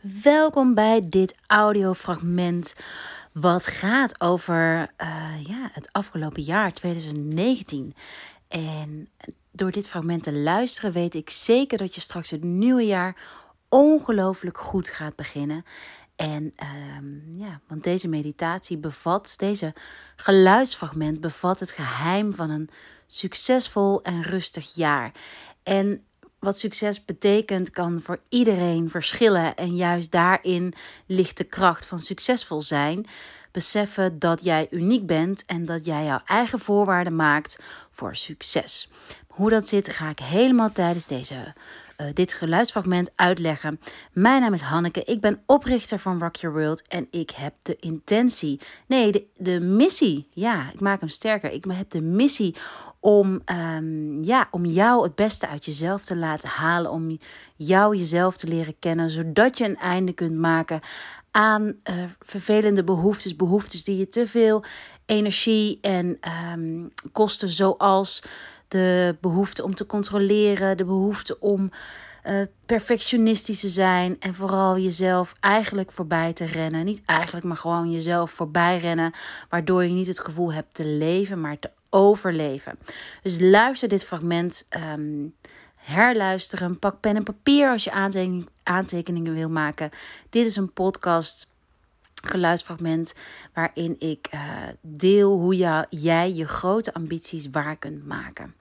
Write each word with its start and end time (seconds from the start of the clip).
Welkom 0.00 0.74
bij 0.74 1.08
dit 1.08 1.38
audiofragment 1.46 2.74
wat 3.32 3.66
gaat 3.66 4.20
over 4.20 4.80
uh, 4.98 5.44
ja, 5.46 5.70
het 5.72 5.88
afgelopen 5.92 6.42
jaar 6.42 6.72
2019. 6.72 7.94
En 8.48 9.08
door 9.50 9.70
dit 9.70 9.88
fragment 9.88 10.22
te 10.22 10.32
luisteren 10.32 10.92
weet 10.92 11.14
ik 11.14 11.30
zeker 11.30 11.78
dat 11.78 11.94
je 11.94 12.00
straks 12.00 12.30
het 12.30 12.42
nieuwe 12.42 12.86
jaar 12.86 13.16
ongelooflijk 13.68 14.58
goed 14.58 14.90
gaat 14.90 15.16
beginnen. 15.16 15.64
En 16.16 16.52
uh, 16.62 17.38
ja, 17.40 17.60
want 17.66 17.82
deze 17.82 18.08
meditatie 18.08 18.78
bevat, 18.78 19.34
deze 19.36 19.74
geluidsfragment 20.16 21.20
bevat 21.20 21.60
het 21.60 21.70
geheim 21.70 22.34
van 22.34 22.50
een 22.50 22.68
succesvol 23.06 24.02
en 24.02 24.22
rustig 24.22 24.74
jaar. 24.74 25.12
En 25.62 26.04
wat 26.40 26.58
succes 26.58 27.04
betekent, 27.04 27.70
kan 27.70 28.00
voor 28.02 28.18
iedereen 28.28 28.90
verschillen. 28.90 29.54
En 29.56 29.76
juist 29.76 30.12
daarin 30.12 30.74
ligt 31.06 31.36
de 31.36 31.44
kracht 31.44 31.86
van 31.86 32.00
succesvol 32.00 32.62
zijn. 32.62 33.06
Beseffen 33.52 34.18
dat 34.18 34.44
jij 34.44 34.66
uniek 34.70 35.06
bent 35.06 35.44
en 35.44 35.64
dat 35.64 35.84
jij 35.84 36.04
jouw 36.04 36.20
eigen 36.24 36.58
voorwaarden 36.58 37.16
maakt 37.16 37.58
voor 37.90 38.16
succes. 38.16 38.88
Hoe 39.26 39.50
dat 39.50 39.68
zit, 39.68 39.88
ga 39.88 40.08
ik 40.08 40.18
helemaal 40.18 40.72
tijdens 40.72 41.06
deze 41.06 41.54
uh, 42.00 42.06
dit 42.12 42.32
geluidsfragment 42.32 43.10
uitleggen. 43.14 43.80
Mijn 44.12 44.40
naam 44.40 44.52
is 44.52 44.60
Hanneke, 44.60 45.04
ik 45.04 45.20
ben 45.20 45.42
oprichter 45.46 45.98
van 45.98 46.20
Rock 46.20 46.36
Your 46.36 46.56
World 46.56 46.82
en 46.88 47.06
ik 47.10 47.30
heb 47.30 47.54
de 47.62 47.76
intentie, 47.80 48.60
nee, 48.86 49.28
de, 49.36 49.60
missie, 49.60 50.26
ja, 50.30 50.70
ik 50.72 50.80
maak 50.80 51.00
hem 51.00 51.08
sterker. 51.08 51.52
Ik 51.52 51.64
heb 51.68 51.90
de 51.90 52.00
missie 52.00 52.54
om, 53.00 53.42
um, 53.76 54.22
ja, 54.22 54.48
om 54.50 54.64
jou 54.64 55.02
het 55.02 55.14
beste 55.14 55.48
uit 55.48 55.64
jezelf 55.64 56.04
te 56.04 56.16
laten 56.16 56.48
halen, 56.48 56.90
om 56.90 57.18
jou 57.56 57.96
jezelf 57.96 58.36
te 58.36 58.46
leren 58.46 58.78
kennen, 58.78 59.10
zodat 59.10 59.58
je 59.58 59.64
een 59.64 59.76
einde 59.76 60.12
kunt 60.12 60.36
maken 60.36 60.80
aan 61.30 61.62
uh, 61.64 61.94
vervelende 62.20 62.84
behoeftes, 62.84 63.36
behoeftes 63.36 63.84
die 63.84 63.96
je 63.96 64.08
te 64.08 64.28
veel 64.28 64.64
energie 65.06 65.78
en 65.80 66.18
um, 66.52 66.92
kosten, 67.12 67.48
zoals 67.48 68.22
de 68.70 69.16
behoefte 69.20 69.64
om 69.64 69.74
te 69.74 69.86
controleren, 69.86 70.76
de 70.76 70.84
behoefte 70.84 71.40
om 71.40 71.70
uh, 72.26 72.42
perfectionistisch 72.66 73.60
te 73.60 73.68
zijn 73.68 74.16
en 74.20 74.34
vooral 74.34 74.78
jezelf 74.78 75.34
eigenlijk 75.40 75.92
voorbij 75.92 76.32
te 76.32 76.44
rennen. 76.44 76.84
Niet 76.84 77.02
eigenlijk, 77.06 77.46
maar 77.46 77.56
gewoon 77.56 77.90
jezelf 77.90 78.30
voorbij 78.30 78.78
rennen, 78.78 79.12
waardoor 79.48 79.84
je 79.84 79.92
niet 79.92 80.06
het 80.06 80.20
gevoel 80.20 80.52
hebt 80.52 80.74
te 80.74 80.84
leven, 80.84 81.40
maar 81.40 81.58
te 81.58 81.70
overleven. 81.90 82.78
Dus 83.22 83.36
luister 83.40 83.88
dit 83.88 84.04
fragment, 84.04 84.68
um, 84.94 85.34
herluisteren, 85.74 86.78
pak 86.78 87.00
pen 87.00 87.16
en 87.16 87.22
papier 87.22 87.70
als 87.70 87.84
je 87.84 87.92
aantekeningen, 88.62 89.34
wil 89.34 89.50
maken. 89.50 89.90
Dit 90.30 90.46
is 90.46 90.56
een 90.56 90.72
podcast 90.72 91.48
geluidsfragment 92.22 93.14
waarin 93.54 93.96
ik 93.98 94.28
uh, 94.34 94.40
deel 94.80 95.38
hoe 95.38 95.86
jij 95.90 96.32
je 96.32 96.46
grote 96.46 96.94
ambities 96.94 97.48
waar 97.50 97.76
kunt 97.76 98.06
maken. 98.06 98.54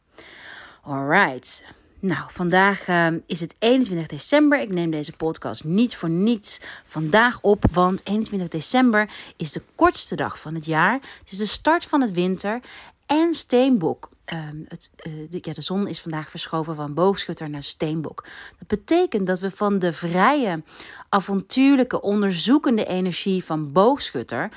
Alright. 0.81 1.65
Nou, 1.99 2.23
vandaag 2.27 2.87
uh, 2.87 3.07
is 3.25 3.39
het 3.39 3.55
21 3.59 4.07
december. 4.07 4.59
Ik 4.59 4.71
neem 4.71 4.91
deze 4.91 5.11
podcast 5.11 5.63
niet 5.63 5.95
voor 5.95 6.09
niets 6.09 6.59
vandaag 6.83 7.41
op, 7.41 7.65
want 7.71 8.01
21 8.03 8.47
december 8.49 9.09
is 9.35 9.51
de 9.51 9.61
kortste 9.75 10.15
dag 10.15 10.39
van 10.39 10.55
het 10.55 10.65
jaar. 10.65 10.93
Het 10.93 11.31
is 11.31 11.37
de 11.37 11.45
start 11.45 11.85
van 11.85 12.01
het 12.01 12.11
winter 12.11 12.59
en 13.05 13.33
Steenbok. 13.33 14.09
Um, 14.33 14.65
het, 14.67 14.91
uh, 15.07 15.13
de, 15.29 15.39
ja, 15.41 15.53
de 15.53 15.61
zon 15.61 15.87
is 15.87 16.01
vandaag 16.01 16.29
verschoven 16.29 16.75
van 16.75 16.93
boogschutter 16.93 17.49
naar 17.49 17.63
steenbok. 17.63 18.25
Dat 18.57 18.67
betekent 18.67 19.27
dat 19.27 19.39
we 19.39 19.51
van 19.51 19.79
de 19.79 19.93
vrije, 19.93 20.63
avontuurlijke, 21.09 22.01
onderzoekende 22.01 22.85
energie 22.85 23.43
van 23.43 23.71
boogschutter, 23.71 24.49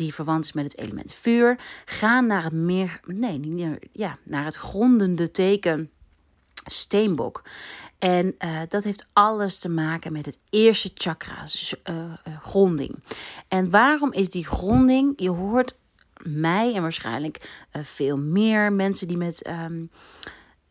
die 0.00 0.14
verwant 0.14 0.44
is 0.44 0.52
met 0.52 0.64
het 0.64 0.78
element 0.78 1.12
vuur, 1.12 1.58
gaan 1.84 2.26
naar 2.26 2.42
het 2.42 2.52
meer, 2.52 3.00
nee, 3.04 3.38
niet, 3.38 3.78
ja, 3.92 4.18
naar 4.22 4.44
het 4.44 4.56
grondende 4.56 5.30
teken 5.30 5.90
steenbok. 6.64 7.42
En 7.98 8.34
uh, 8.38 8.60
dat 8.68 8.84
heeft 8.84 9.06
alles 9.12 9.58
te 9.58 9.68
maken 9.68 10.12
met 10.12 10.26
het 10.26 10.38
eerste 10.50 10.90
chakra, 10.94 11.44
uh, 11.90 11.94
gronding. 12.40 13.02
En 13.48 13.70
waarom 13.70 14.12
is 14.12 14.28
die 14.28 14.46
gronding? 14.46 15.12
Je 15.16 15.30
hoort 15.30 15.74
mij 16.22 16.74
en 16.74 16.82
waarschijnlijk 16.82 17.64
veel 17.82 18.16
meer 18.16 18.72
mensen 18.72 19.08
die 19.08 19.16
met 19.16 19.48
um, 19.48 19.90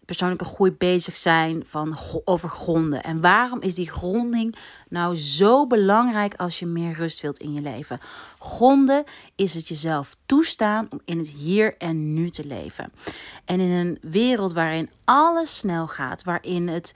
persoonlijke 0.09 0.45
groei 0.45 0.71
bezig 0.71 1.15
zijn 1.15 1.63
van 1.67 1.97
over 2.25 2.49
gronden. 2.49 3.03
En 3.03 3.21
waarom 3.21 3.61
is 3.61 3.75
die 3.75 3.89
gronding 3.89 4.55
nou 4.87 5.17
zo 5.17 5.67
belangrijk 5.67 6.33
als 6.35 6.59
je 6.59 6.65
meer 6.65 6.93
rust 6.93 7.21
wilt 7.21 7.37
in 7.37 7.53
je 7.53 7.61
leven? 7.61 7.99
Gronden 8.39 9.03
is 9.35 9.53
het 9.53 9.67
jezelf 9.67 10.15
toestaan 10.25 10.87
om 10.89 10.99
in 11.05 11.17
het 11.17 11.27
hier 11.27 11.75
en 11.77 12.13
nu 12.13 12.29
te 12.29 12.45
leven. 12.45 12.91
En 13.45 13.59
in 13.59 13.71
een 13.71 13.97
wereld 14.01 14.53
waarin 14.53 14.89
alles 15.05 15.57
snel 15.57 15.87
gaat, 15.87 16.23
waarin 16.23 16.67
het 16.67 16.93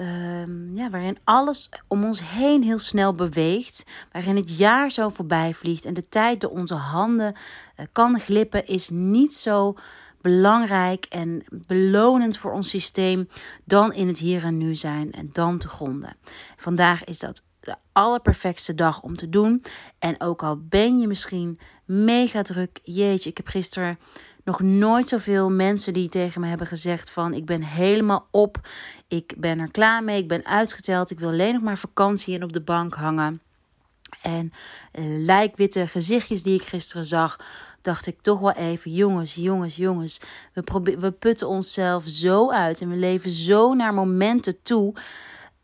Um, 0.00 0.74
ja, 0.74 0.90
waarin 0.90 1.18
alles 1.24 1.68
om 1.86 2.04
ons 2.04 2.30
heen 2.30 2.62
heel 2.62 2.78
snel 2.78 3.12
beweegt. 3.12 3.84
Waarin 4.12 4.36
het 4.36 4.56
jaar 4.58 4.90
zo 4.90 5.08
voorbij 5.08 5.54
vliegt 5.54 5.84
en 5.84 5.94
de 5.94 6.08
tijd 6.08 6.40
door 6.40 6.50
onze 6.50 6.74
handen 6.74 7.34
uh, 7.34 7.86
kan 7.92 8.20
glippen, 8.20 8.66
is 8.66 8.88
niet 8.88 9.34
zo 9.34 9.74
belangrijk 10.20 11.04
en 11.04 11.44
belonend 11.50 12.38
voor 12.38 12.52
ons 12.52 12.68
systeem 12.68 13.28
dan 13.64 13.92
in 13.92 14.06
het 14.06 14.18
hier 14.18 14.44
en 14.44 14.58
nu 14.58 14.74
zijn 14.74 15.12
en 15.12 15.30
dan 15.32 15.58
te 15.58 15.68
gronden. 15.68 16.16
Vandaag 16.56 17.04
is 17.04 17.18
dat 17.18 17.42
de 17.60 17.76
allerperfectste 17.92 18.74
dag 18.74 19.02
om 19.02 19.16
te 19.16 19.28
doen. 19.28 19.64
En 19.98 20.20
ook 20.20 20.42
al 20.42 20.58
ben 20.68 20.98
je 20.98 21.06
misschien 21.06 21.58
mega 21.84 22.42
druk, 22.42 22.80
jeetje, 22.82 23.30
ik 23.30 23.36
heb 23.36 23.46
gisteren 23.46 23.98
nog 24.44 24.60
nooit 24.60 25.08
zoveel 25.08 25.50
mensen 25.50 25.92
die 25.92 26.08
tegen 26.08 26.40
me 26.40 26.46
hebben 26.46 26.66
gezegd 26.66 27.10
van 27.10 27.34
ik 27.34 27.46
ben 27.46 27.62
helemaal 27.62 28.28
op, 28.30 28.68
ik 29.08 29.34
ben 29.36 29.58
er 29.58 29.70
klaar 29.70 30.04
mee, 30.04 30.22
ik 30.22 30.28
ben 30.28 30.46
uitgeteld, 30.46 31.10
ik 31.10 31.18
wil 31.18 31.28
alleen 31.28 31.52
nog 31.52 31.62
maar 31.62 31.78
vakantie 31.78 32.34
en 32.34 32.42
op 32.42 32.52
de 32.52 32.60
bank 32.60 32.94
hangen. 32.94 33.40
En 34.22 34.52
uh, 34.92 35.24
lijkwitte 35.24 35.86
gezichtjes 35.86 36.42
die 36.42 36.54
ik 36.54 36.66
gisteren 36.66 37.04
zag, 37.04 37.40
dacht 37.88 38.06
ik 38.06 38.20
toch 38.20 38.40
wel 38.40 38.52
even: 38.52 38.92
jongens, 38.92 39.34
jongens, 39.34 39.76
jongens. 39.76 40.20
We, 40.52 40.96
we 40.98 41.10
putten 41.10 41.48
onszelf 41.48 42.04
zo 42.06 42.50
uit 42.50 42.80
en 42.80 42.88
we 42.88 42.96
leven 42.96 43.30
zo 43.30 43.74
naar 43.74 43.94
momenten 43.94 44.62
toe. 44.62 44.94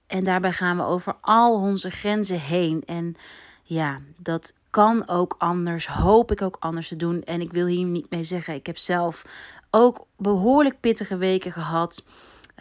En 0.07 0.25
daarbij 0.25 0.53
gaan 0.53 0.77
we 0.77 0.83
over 0.83 1.17
al 1.21 1.61
onze 1.61 1.91
grenzen 1.91 2.41
heen. 2.41 2.83
En 2.87 3.15
ja, 3.63 4.01
dat 4.17 4.53
kan 4.71 5.09
ook 5.09 5.35
anders, 5.39 5.87
hoop 5.87 6.33
ik 6.33 6.43
ook 6.43 6.57
anders 6.61 6.89
te 6.89 6.97
doen. 6.97 7.23
En 7.23 7.41
ik 7.41 7.53
wil 7.53 7.67
hier 7.67 7.85
niet 7.85 8.11
mee 8.11 8.25
zeggen, 8.25 8.55
ik 8.55 8.67
heb 8.67 8.79
zelf 8.79 9.25
ook 9.71 10.07
behoorlijk 10.17 10.81
pittige 10.81 11.17
weken 11.17 11.53
gehad. 11.53 12.05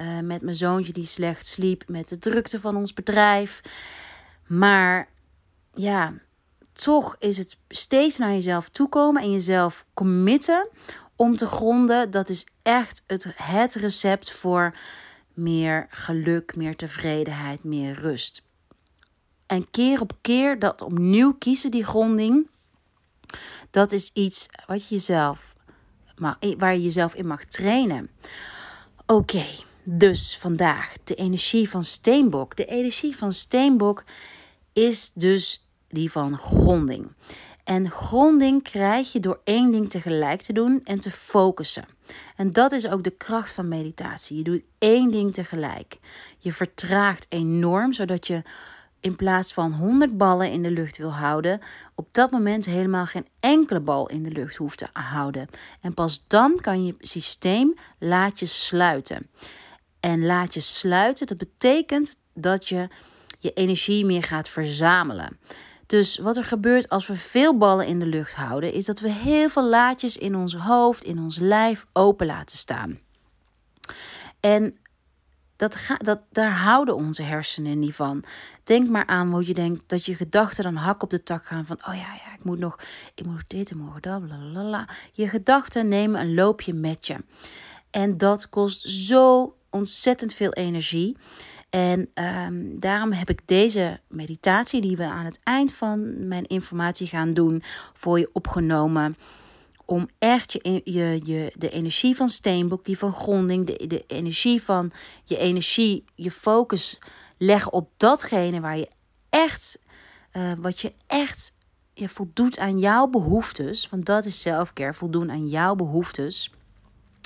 Uh, 0.01 0.19
met 0.19 0.41
mijn 0.41 0.55
zoontje 0.55 0.93
die 0.93 1.05
slecht 1.05 1.45
sliep, 1.45 1.83
met 1.87 2.09
de 2.09 2.19
drukte 2.19 2.59
van 2.59 2.75
ons 2.75 2.93
bedrijf. 2.93 3.61
Maar 4.47 5.07
ja, 5.73 6.13
toch 6.73 7.15
is 7.19 7.37
het 7.37 7.57
steeds 7.69 8.17
naar 8.17 8.31
jezelf 8.31 8.69
toekomen 8.69 9.21
en 9.21 9.31
jezelf 9.31 9.85
committen 9.93 10.67
om 11.15 11.35
te 11.35 11.45
gronden. 11.45 12.11
Dat 12.11 12.29
is 12.29 12.45
echt 12.61 13.03
het, 13.07 13.33
het 13.35 13.73
recept 13.73 14.31
voor 14.31 14.75
meer 15.33 15.87
geluk, 15.89 16.55
meer 16.55 16.75
tevredenheid, 16.75 17.63
meer 17.63 17.93
rust. 17.93 18.41
En 19.45 19.69
keer 19.69 20.01
op 20.01 20.13
keer 20.21 20.59
dat 20.59 20.81
opnieuw 20.81 21.33
kiezen, 21.33 21.71
die 21.71 21.83
gronding, 21.83 22.49
dat 23.69 23.91
is 23.91 24.11
iets 24.13 24.47
wat 24.65 24.87
je 24.87 24.95
jezelf, 24.95 25.55
waar 26.57 26.73
je 26.73 26.81
jezelf 26.81 27.13
in 27.13 27.27
mag 27.27 27.43
trainen. 27.43 28.09
Oké, 29.05 29.45
dus 29.83 30.37
vandaag 30.37 30.93
de 31.03 31.15
energie 31.15 31.69
van 31.69 31.83
Steenbok. 31.83 32.55
De 32.55 32.65
energie 32.65 33.15
van 33.15 33.33
Steenbok 33.33 34.03
is 34.73 35.11
dus 35.13 35.62
die 35.93 36.11
van 36.11 36.37
gronding. 36.37 37.11
En 37.63 37.91
gronding 37.91 38.63
krijg 38.63 39.11
je 39.11 39.19
door 39.19 39.39
één 39.43 39.71
ding 39.71 39.89
tegelijk 39.89 40.41
te 40.41 40.53
doen 40.53 40.81
en 40.83 40.99
te 40.99 41.11
focussen. 41.11 41.85
En 42.35 42.51
dat 42.51 42.71
is 42.71 42.87
ook 42.87 43.03
de 43.03 43.17
kracht 43.17 43.51
van 43.51 43.67
meditatie. 43.67 44.37
Je 44.37 44.43
doet 44.43 44.65
één 44.77 45.11
ding 45.11 45.33
tegelijk. 45.33 45.97
Je 46.37 46.53
vertraagt 46.53 47.25
enorm, 47.29 47.93
zodat 47.93 48.27
je 48.27 48.41
in 48.99 49.15
plaats 49.15 49.53
van 49.53 49.73
100 49.73 50.17
ballen 50.17 50.51
in 50.51 50.63
de 50.63 50.71
lucht 50.71 50.97
wil 50.97 51.13
houden, 51.13 51.59
op 51.95 52.13
dat 52.13 52.31
moment 52.31 52.65
helemaal 52.65 53.05
geen 53.05 53.27
enkele 53.39 53.79
bal 53.79 54.09
in 54.09 54.23
de 54.23 54.31
lucht 54.31 54.55
hoeft 54.55 54.77
te 54.77 54.87
houden. 54.93 55.47
En 55.81 55.93
pas 55.93 56.23
dan 56.27 56.59
kan 56.61 56.85
je 56.85 56.95
systeem 56.99 57.73
laat 57.99 58.39
je 58.39 58.45
sluiten. 58.45 59.29
En 59.99 60.25
laat 60.25 60.53
je 60.53 60.59
sluiten, 60.59 61.27
dat 61.27 61.37
betekent 61.37 62.19
dat 62.33 62.67
je 62.67 62.87
je 63.39 63.53
energie 63.53 64.05
meer 64.05 64.23
gaat 64.23 64.49
verzamelen. 64.49 65.39
Dus 65.93 66.17
wat 66.17 66.37
er 66.37 66.43
gebeurt 66.43 66.89
als 66.89 67.07
we 67.07 67.15
veel 67.15 67.57
ballen 67.57 67.87
in 67.87 67.99
de 67.99 68.05
lucht 68.05 68.35
houden, 68.35 68.73
is 68.73 68.85
dat 68.85 68.99
we 68.99 69.09
heel 69.09 69.49
veel 69.49 69.63
laadjes 69.63 70.17
in 70.17 70.35
ons 70.35 70.55
hoofd, 70.55 71.03
in 71.03 71.19
ons 71.19 71.37
lijf 71.37 71.85
open 71.91 72.25
laten 72.25 72.57
staan. 72.57 72.99
En 74.39 74.75
dat, 75.55 75.75
ga, 75.75 75.95
dat, 75.95 76.19
daar 76.31 76.51
houden 76.51 76.95
onze 76.95 77.21
hersenen 77.23 77.79
niet 77.79 77.95
van. 77.95 78.23
Denk 78.63 78.89
maar 78.89 79.05
aan 79.05 79.31
hoe 79.31 79.47
je 79.47 79.53
denkt 79.53 79.83
dat 79.87 80.05
je 80.05 80.15
gedachten 80.15 80.63
dan 80.63 80.75
hak 80.75 81.03
op 81.03 81.09
de 81.09 81.23
tak 81.23 81.45
gaan 81.45 81.65
van, 81.65 81.77
oh 81.87 81.93
ja, 81.93 82.13
ja, 82.13 82.33
ik 82.37 82.43
moet 82.43 82.59
nog, 82.59 82.79
ik 83.15 83.25
moet 83.25 83.43
dit 83.47 83.71
en 83.71 83.77
morgen 83.77 84.01
dat, 84.01 84.25
blablabla. 84.25 84.87
Je 85.11 85.27
gedachten 85.27 85.87
nemen 85.87 86.21
een 86.21 86.33
loopje 86.33 86.73
met 86.73 87.07
je. 87.07 87.15
En 87.89 88.17
dat 88.17 88.49
kost 88.49 88.89
zo 88.89 89.55
ontzettend 89.69 90.33
veel 90.33 90.53
energie. 90.53 91.17
En 91.75 92.09
um, 92.13 92.79
daarom 92.79 93.11
heb 93.11 93.29
ik 93.29 93.41
deze 93.45 93.99
meditatie, 94.07 94.81
die 94.81 94.97
we 94.97 95.03
aan 95.03 95.25
het 95.25 95.39
eind 95.43 95.73
van 95.73 96.27
mijn 96.27 96.45
informatie 96.47 97.07
gaan 97.07 97.33
doen, 97.33 97.63
voor 97.93 98.19
je 98.19 98.29
opgenomen. 98.33 99.17
Om 99.85 100.07
echt 100.19 100.51
je, 100.51 100.81
je, 100.83 101.19
je, 101.23 101.51
de 101.57 101.69
energie 101.69 102.15
van 102.15 102.29
steenbok, 102.29 102.85
die 102.85 102.97
van 102.97 103.13
gronding, 103.13 103.65
de, 103.65 103.87
de 103.87 104.03
energie 104.07 104.61
van 104.61 104.91
je 105.23 105.37
energie, 105.37 106.03
je 106.15 106.31
focus 106.31 106.99
leggen 107.37 107.73
op 107.73 107.89
datgene 107.97 108.59
waar 108.59 108.77
je 108.77 108.87
echt, 109.29 109.79
uh, 110.33 110.51
wat 110.61 110.81
je 110.81 110.93
echt 111.07 111.57
je 111.93 112.09
voldoet 112.09 112.59
aan 112.59 112.79
jouw 112.79 113.07
behoeftes. 113.07 113.89
Want 113.89 114.05
dat 114.05 114.25
is 114.25 114.41
selfcare, 114.41 114.93
voldoen 114.93 115.31
aan 115.31 115.47
jouw 115.47 115.75
behoeftes. 115.75 116.51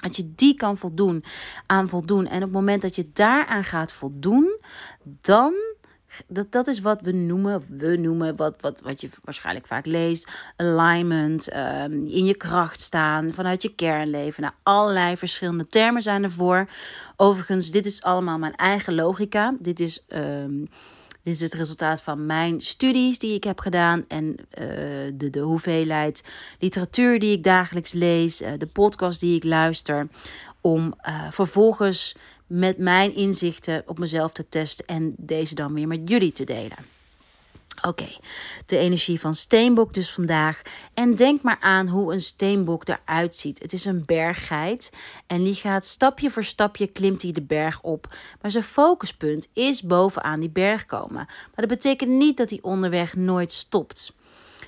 Dat 0.07 0.15
je 0.15 0.31
die 0.35 0.55
kan 0.55 0.77
voldoen 0.77 1.23
aan 1.65 1.89
voldoen. 1.89 2.27
En 2.27 2.35
op 2.35 2.41
het 2.41 2.51
moment 2.51 2.81
dat 2.81 2.95
je 2.95 3.09
daaraan 3.13 3.63
gaat 3.63 3.93
voldoen, 3.93 4.59
dan. 5.03 5.53
Dat, 6.27 6.51
dat 6.51 6.67
is 6.67 6.79
wat 6.79 7.01
we 7.01 7.11
noemen, 7.11 7.63
we 7.69 7.97
noemen, 7.97 8.35
wat, 8.35 8.55
wat, 8.61 8.81
wat 8.81 9.01
je 9.01 9.09
waarschijnlijk 9.23 9.67
vaak 9.67 9.85
leest, 9.85 10.51
alignment, 10.55 11.55
um, 11.55 11.91
in 11.91 12.25
je 12.25 12.35
kracht 12.35 12.81
staan, 12.81 13.33
vanuit 13.33 13.61
je 13.61 13.75
kernleven. 13.75 14.41
Nou, 14.41 14.53
allerlei 14.63 15.17
verschillende 15.17 15.67
termen 15.67 16.01
zijn 16.01 16.23
ervoor. 16.23 16.69
Overigens, 17.15 17.71
dit 17.71 17.85
is 17.85 18.03
allemaal 18.03 18.37
mijn 18.37 18.55
eigen 18.55 18.95
logica. 18.95 19.55
Dit 19.59 19.79
is 19.79 20.05
um, 20.07 20.67
dit 21.27 21.35
is 21.35 21.41
het 21.41 21.53
resultaat 21.53 22.01
van 22.01 22.25
mijn 22.25 22.61
studies 22.61 23.19
die 23.19 23.33
ik 23.33 23.43
heb 23.43 23.59
gedaan 23.59 24.05
en 24.07 24.25
uh, 24.27 24.65
de, 25.13 25.29
de 25.29 25.39
hoeveelheid 25.39 26.23
literatuur 26.59 27.19
die 27.19 27.31
ik 27.31 27.43
dagelijks 27.43 27.91
lees, 27.91 28.41
uh, 28.41 28.49
de 28.57 28.65
podcast 28.65 29.19
die 29.19 29.35
ik 29.35 29.43
luister, 29.43 30.07
om 30.61 30.93
uh, 31.07 31.31
vervolgens 31.31 32.15
met 32.45 32.77
mijn 32.77 33.15
inzichten 33.15 33.83
op 33.85 33.99
mezelf 33.99 34.31
te 34.31 34.49
testen 34.49 34.85
en 34.85 35.13
deze 35.17 35.55
dan 35.55 35.73
weer 35.73 35.87
met 35.87 36.09
jullie 36.09 36.31
te 36.31 36.43
delen. 36.43 36.96
Oké, 37.81 38.07
de 38.65 38.77
energie 38.77 39.19
van 39.19 39.35
steenbok 39.35 39.93
dus 39.93 40.11
vandaag. 40.11 40.61
En 40.93 41.15
denk 41.15 41.41
maar 41.41 41.57
aan 41.59 41.87
hoe 41.87 42.13
een 42.13 42.21
steenbok 42.21 42.87
eruit 42.87 43.35
ziet. 43.35 43.59
Het 43.59 43.73
is 43.73 43.85
een 43.85 44.03
berggeit 44.05 44.91
en 45.27 45.43
die 45.43 45.53
gaat 45.53 45.85
stapje 45.85 46.29
voor 46.29 46.43
stapje 46.43 46.87
klimt 46.87 47.21
hij 47.21 47.31
de 47.31 47.41
berg 47.41 47.81
op. 47.81 48.15
Maar 48.41 48.51
zijn 48.51 48.63
focuspunt 48.63 49.47
is 49.53 49.81
bovenaan 49.81 50.39
die 50.39 50.49
berg 50.49 50.85
komen. 50.85 51.25
Maar 51.25 51.51
dat 51.55 51.67
betekent 51.67 52.09
niet 52.09 52.37
dat 52.37 52.49
hij 52.49 52.59
onderweg 52.61 53.15
nooit 53.15 53.51
stopt. 53.51 54.15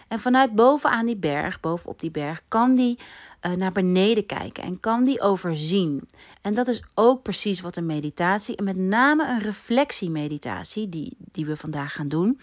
En 0.07 0.19
vanuit 0.19 0.55
bovenaan 0.55 1.05
die 1.05 1.17
berg, 1.17 1.59
bovenop 1.59 1.99
die 1.99 2.11
berg, 2.11 2.41
kan 2.47 2.75
die 2.75 2.99
uh, 3.45 3.51
naar 3.51 3.71
beneden 3.71 4.25
kijken 4.25 4.63
en 4.63 4.79
kan 4.79 5.03
die 5.03 5.21
overzien. 5.21 6.09
En 6.41 6.53
dat 6.53 6.67
is 6.67 6.83
ook 6.93 7.21
precies 7.21 7.61
wat 7.61 7.75
een 7.75 7.85
meditatie, 7.85 8.55
en 8.55 8.63
met 8.63 8.77
name 8.77 9.27
een 9.27 9.41
reflectiemeditatie, 9.41 10.89
die, 10.89 11.17
die 11.17 11.45
we 11.45 11.57
vandaag 11.57 11.93
gaan 11.93 12.07
doen 12.07 12.39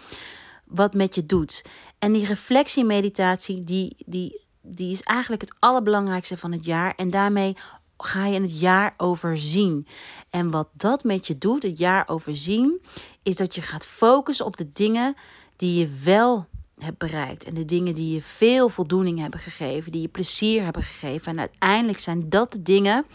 wat 0.67 0.95
met 0.95 1.15
je 1.15 1.27
doet. 1.27 1.65
En 1.99 2.13
die 2.13 2.27
reflectiemeditatie, 2.27 3.65
die, 3.65 3.97
die, 4.07 4.41
die 4.63 4.91
is 4.91 5.03
eigenlijk 5.03 5.43
het 5.43 5.55
allerbelangrijkste 5.59 6.37
van 6.37 6.53
het 6.53 6.65
jaar. 6.65 6.95
En 6.97 7.11
daarmee 7.11 7.57
ga 7.99 8.27
je 8.27 8.41
het 8.41 8.61
jaar 8.61 8.95
overzien. 8.97 9.87
En 10.31 10.51
wat 10.51 10.69
dat 10.73 11.05
met 11.05 11.27
je 11.27 11.39
doet, 11.39 11.63
het 11.63 11.79
jaar 11.79 12.09
overzien, 12.09 12.81
is 13.23 13.37
dat 13.37 13.55
je 13.55 13.63
gaat 13.63 13.87
focussen 13.87 14.47
op 14.47 14.57
de 14.57 14.73
dingen 14.73 15.15
die 15.57 15.79
je 15.79 15.89
wel 16.03 16.47
hebt 16.79 16.99
bereikt. 16.99 17.45
En 17.45 17.55
de 17.55 17.65
dingen 17.65 17.95
die 17.95 18.15
je 18.15 18.23
veel 18.23 18.69
voldoening 18.69 19.19
hebben 19.19 19.41
gegeven, 19.41 19.93
die 19.93 20.01
je 20.01 20.09
plezier 20.09 20.65
hebben 20.65 20.83
gegeven. 20.83 21.33
En 21.33 21.39
uiteindelijk 21.39 21.99
zijn 21.99 22.29
dat 22.29 22.53
de 22.53 22.63
dingen 22.63 23.07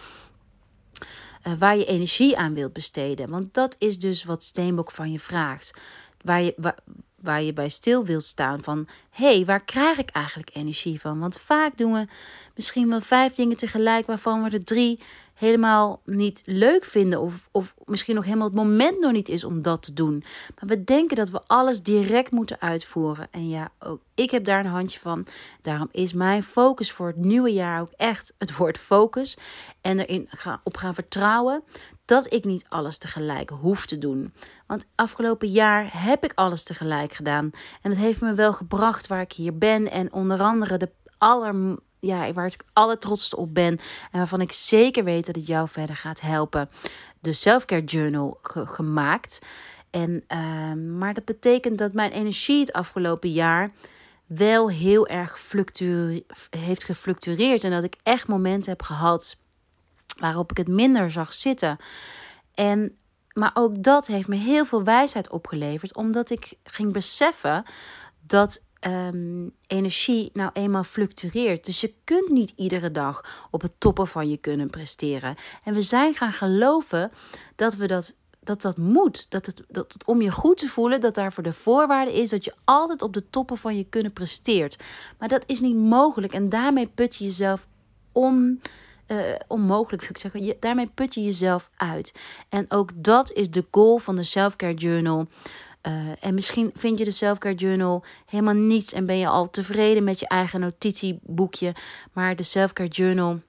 uh, 1.47 1.54
waar 1.54 1.77
je 1.77 1.86
energie 1.86 2.38
aan 2.38 2.54
wilt 2.54 2.74
besteden. 2.74 3.30
Want 3.30 3.54
dat 3.54 3.75
is 3.80 4.00
dus 4.00 4.24
wat 4.24 4.44
Steenbok 4.44 4.92
van 4.92 5.12
je 5.12 5.19
vraagt. 5.19 5.74
Waar 6.21 6.42
je, 6.42 6.54
waar, 6.57 6.77
waar 7.21 7.41
je 7.41 7.53
bij 7.53 7.69
stil 7.69 8.06
wilt 8.06 8.23
staan 8.23 8.63
van 8.63 8.88
hé, 9.11 9.35
hey, 9.35 9.45
waar 9.45 9.63
krijg 9.63 9.97
ik 9.97 10.09
eigenlijk 10.09 10.49
energie 10.53 10.99
van? 10.99 11.19
Want 11.19 11.37
vaak 11.37 11.77
doen 11.77 11.93
we 11.93 12.07
misschien 12.55 12.89
wel 12.89 13.01
vijf 13.01 13.33
dingen 13.33 13.57
tegelijk 13.57 14.05
waarvan 14.05 14.43
we 14.43 14.49
er 14.49 14.63
drie 14.63 14.99
helemaal 15.33 16.01
niet 16.05 16.41
leuk 16.45 16.85
vinden. 16.85 17.19
Of, 17.19 17.49
of 17.51 17.73
misschien 17.85 18.15
nog 18.15 18.23
helemaal 18.23 18.47
het 18.47 18.55
moment 18.55 18.99
nog 18.99 19.11
niet 19.11 19.29
is 19.29 19.43
om 19.43 19.61
dat 19.61 19.83
te 19.83 19.93
doen. 19.93 20.23
Maar 20.59 20.69
we 20.69 20.83
denken 20.83 21.15
dat 21.15 21.29
we 21.29 21.41
alles 21.47 21.83
direct 21.83 22.31
moeten 22.31 22.59
uitvoeren. 22.59 23.27
En 23.31 23.49
ja, 23.49 23.71
ook 23.79 24.01
ik 24.15 24.31
heb 24.31 24.45
daar 24.45 24.59
een 24.59 24.71
handje 24.71 24.99
van. 24.99 25.27
Daarom 25.61 25.87
is 25.91 26.13
mijn 26.13 26.43
focus 26.43 26.91
voor 26.91 27.07
het 27.07 27.15
nieuwe 27.15 27.53
jaar 27.53 27.81
ook 27.81 27.91
echt 27.97 28.33
het 28.37 28.57
woord 28.57 28.77
focus. 28.77 29.37
En 29.81 29.99
erin 29.99 30.29
op 30.63 30.77
gaan 30.77 30.93
vertrouwen 30.93 31.63
dat 32.05 32.33
ik 32.33 32.45
niet 32.45 32.65
alles 32.69 32.97
tegelijk 32.97 33.49
hoef 33.49 33.85
te 33.85 33.97
doen. 33.97 34.33
Want 34.67 34.85
afgelopen 34.95 35.47
jaar 35.47 36.03
heb 36.03 36.23
ik 36.23 36.31
alles 36.35 36.63
tegelijk 36.63 37.13
gedaan. 37.13 37.51
En 37.81 37.89
het 37.91 37.99
heeft 37.99 38.21
me 38.21 38.33
wel 38.33 38.53
gebracht 38.53 39.00
waar 39.07 39.21
ik 39.21 39.33
hier 39.33 39.57
ben. 39.57 39.92
En 39.92 40.13
onder 40.13 40.42
andere 40.42 40.77
de 40.77 40.89
aller 41.18 41.80
ja, 42.01 42.33
waar 42.33 42.45
ik 42.45 42.63
alle 42.74 42.98
trots 42.98 43.33
op 43.33 43.53
ben 43.53 43.80
en 44.12 44.18
waarvan 44.18 44.42
ik 44.42 44.51
zeker 44.51 45.03
weet 45.03 45.25
dat 45.25 45.36
het 45.36 45.48
jou 45.48 45.69
verder 45.69 45.95
gaat 45.95 46.21
helpen. 46.21 46.69
De 47.19 47.33
Selfcare 47.33 47.83
Journal 47.83 48.38
gemaakt. 48.42 49.39
En, 49.89 50.24
uh, 50.27 50.74
maar 50.74 51.13
dat 51.13 51.25
betekent 51.25 51.77
dat 51.77 51.94
mijn 51.94 52.12
energie 52.12 52.59
het 52.59 52.74
afgelopen 52.74 53.31
jaar 53.31 53.71
wel 54.25 54.69
heel 54.69 55.07
erg 55.07 55.51
heeft 56.50 56.83
gefluctueerd. 56.83 57.63
En 57.63 57.71
dat 57.71 57.83
ik 57.83 57.95
echt 58.04 58.27
momenten 58.27 58.71
heb 58.71 58.81
gehad 58.81 59.38
waarop 60.19 60.51
ik 60.51 60.57
het 60.57 60.68
minder 60.68 61.12
zag 61.12 61.33
zitten. 61.33 61.77
En, 62.54 62.97
maar 63.33 63.51
ook 63.54 63.83
dat 63.83 64.07
heeft 64.07 64.27
me 64.27 64.36
heel 64.36 64.65
veel 64.65 64.83
wijsheid 64.83 65.30
opgeleverd, 65.30 65.95
omdat 65.95 66.30
ik 66.30 66.54
ging 66.63 66.94
beseffen 66.94 67.63
dat 68.27 68.65
Ehm, 68.81 69.48
energie 69.68 70.30
nou 70.33 70.50
eenmaal 70.54 70.83
fluctueert. 70.83 71.66
Dus 71.66 71.81
je 71.81 71.94
kunt 72.04 72.30
niet 72.30 72.54
iedere 72.56 72.92
dag 72.92 73.48
op 73.51 73.62
het 73.62 73.72
toppen 73.78 74.07
van 74.07 74.30
je 74.30 74.38
kunnen 74.38 74.69
presteren. 74.69 75.36
En 75.63 75.74
we 75.74 75.81
zijn 75.81 76.13
gaan 76.13 76.31
geloven 76.31 77.12
dat 77.56 77.75
we 77.75 77.88
dat. 77.88 78.16
Dat 78.44 78.62
dat 78.62 78.78
moet. 78.78 79.31
Dat 79.31 79.45
het, 79.45 79.63
dat 79.68 79.94
het 79.94 80.06
om 80.06 80.22
je 80.22 80.31
goed 80.31 80.57
te 80.57 80.68
voelen, 80.68 81.01
dat 81.01 81.16
daarvoor 81.16 81.44
de 81.44 81.54
voorwaarde 81.54 82.13
is 82.13 82.30
dat 82.30 82.45
je 82.45 82.54
altijd 82.63 83.01
op 83.01 83.13
de 83.13 83.30
toppen 83.30 83.57
van 83.57 83.78
je 83.78 83.83
kunnen 83.83 84.14
presteert. 84.14 84.83
Maar 85.19 85.28
dat 85.28 85.44
is 85.47 85.59
niet 85.59 85.76
mogelijk. 85.76 86.33
En 86.33 86.50
daarmee 86.50 86.88
put 86.88 87.16
je 87.16 87.23
jezelf 87.23 87.68
on, 88.11 88.61
uh, 89.07 89.18
onmogelijk, 89.47 90.04
ik 90.04 90.18
zeggen. 90.18 90.56
Daarmee 90.59 90.88
put 90.88 91.14
je 91.14 91.23
jezelf 91.23 91.69
uit. 91.76 92.14
En 92.50 92.66
ook 92.71 92.92
dat 92.95 93.31
is 93.31 93.50
de 93.50 93.66
goal 93.71 93.97
van 93.97 94.16
de 94.16 94.23
Selfcare 94.23 94.73
Journal. 94.73 95.28
Uh, 95.88 95.94
en 96.19 96.33
misschien 96.33 96.71
vind 96.73 97.00
je 97.00 97.06
de 97.06 97.11
Selfcare 97.11 97.56
Journal 97.56 98.04
helemaal 98.26 98.54
niets 98.54 98.94
en 98.94 99.06
ben 99.06 99.18
je 99.18 99.28
al 99.28 99.50
tevreden 99.50 100.04
met 100.04 100.19
je 100.19 100.28
eigen 100.28 100.59
notitieboekje. 100.59 101.76
Maar 102.14 102.35
de 102.35 102.44
Selfcare 102.44 102.90
Journal 102.90 103.40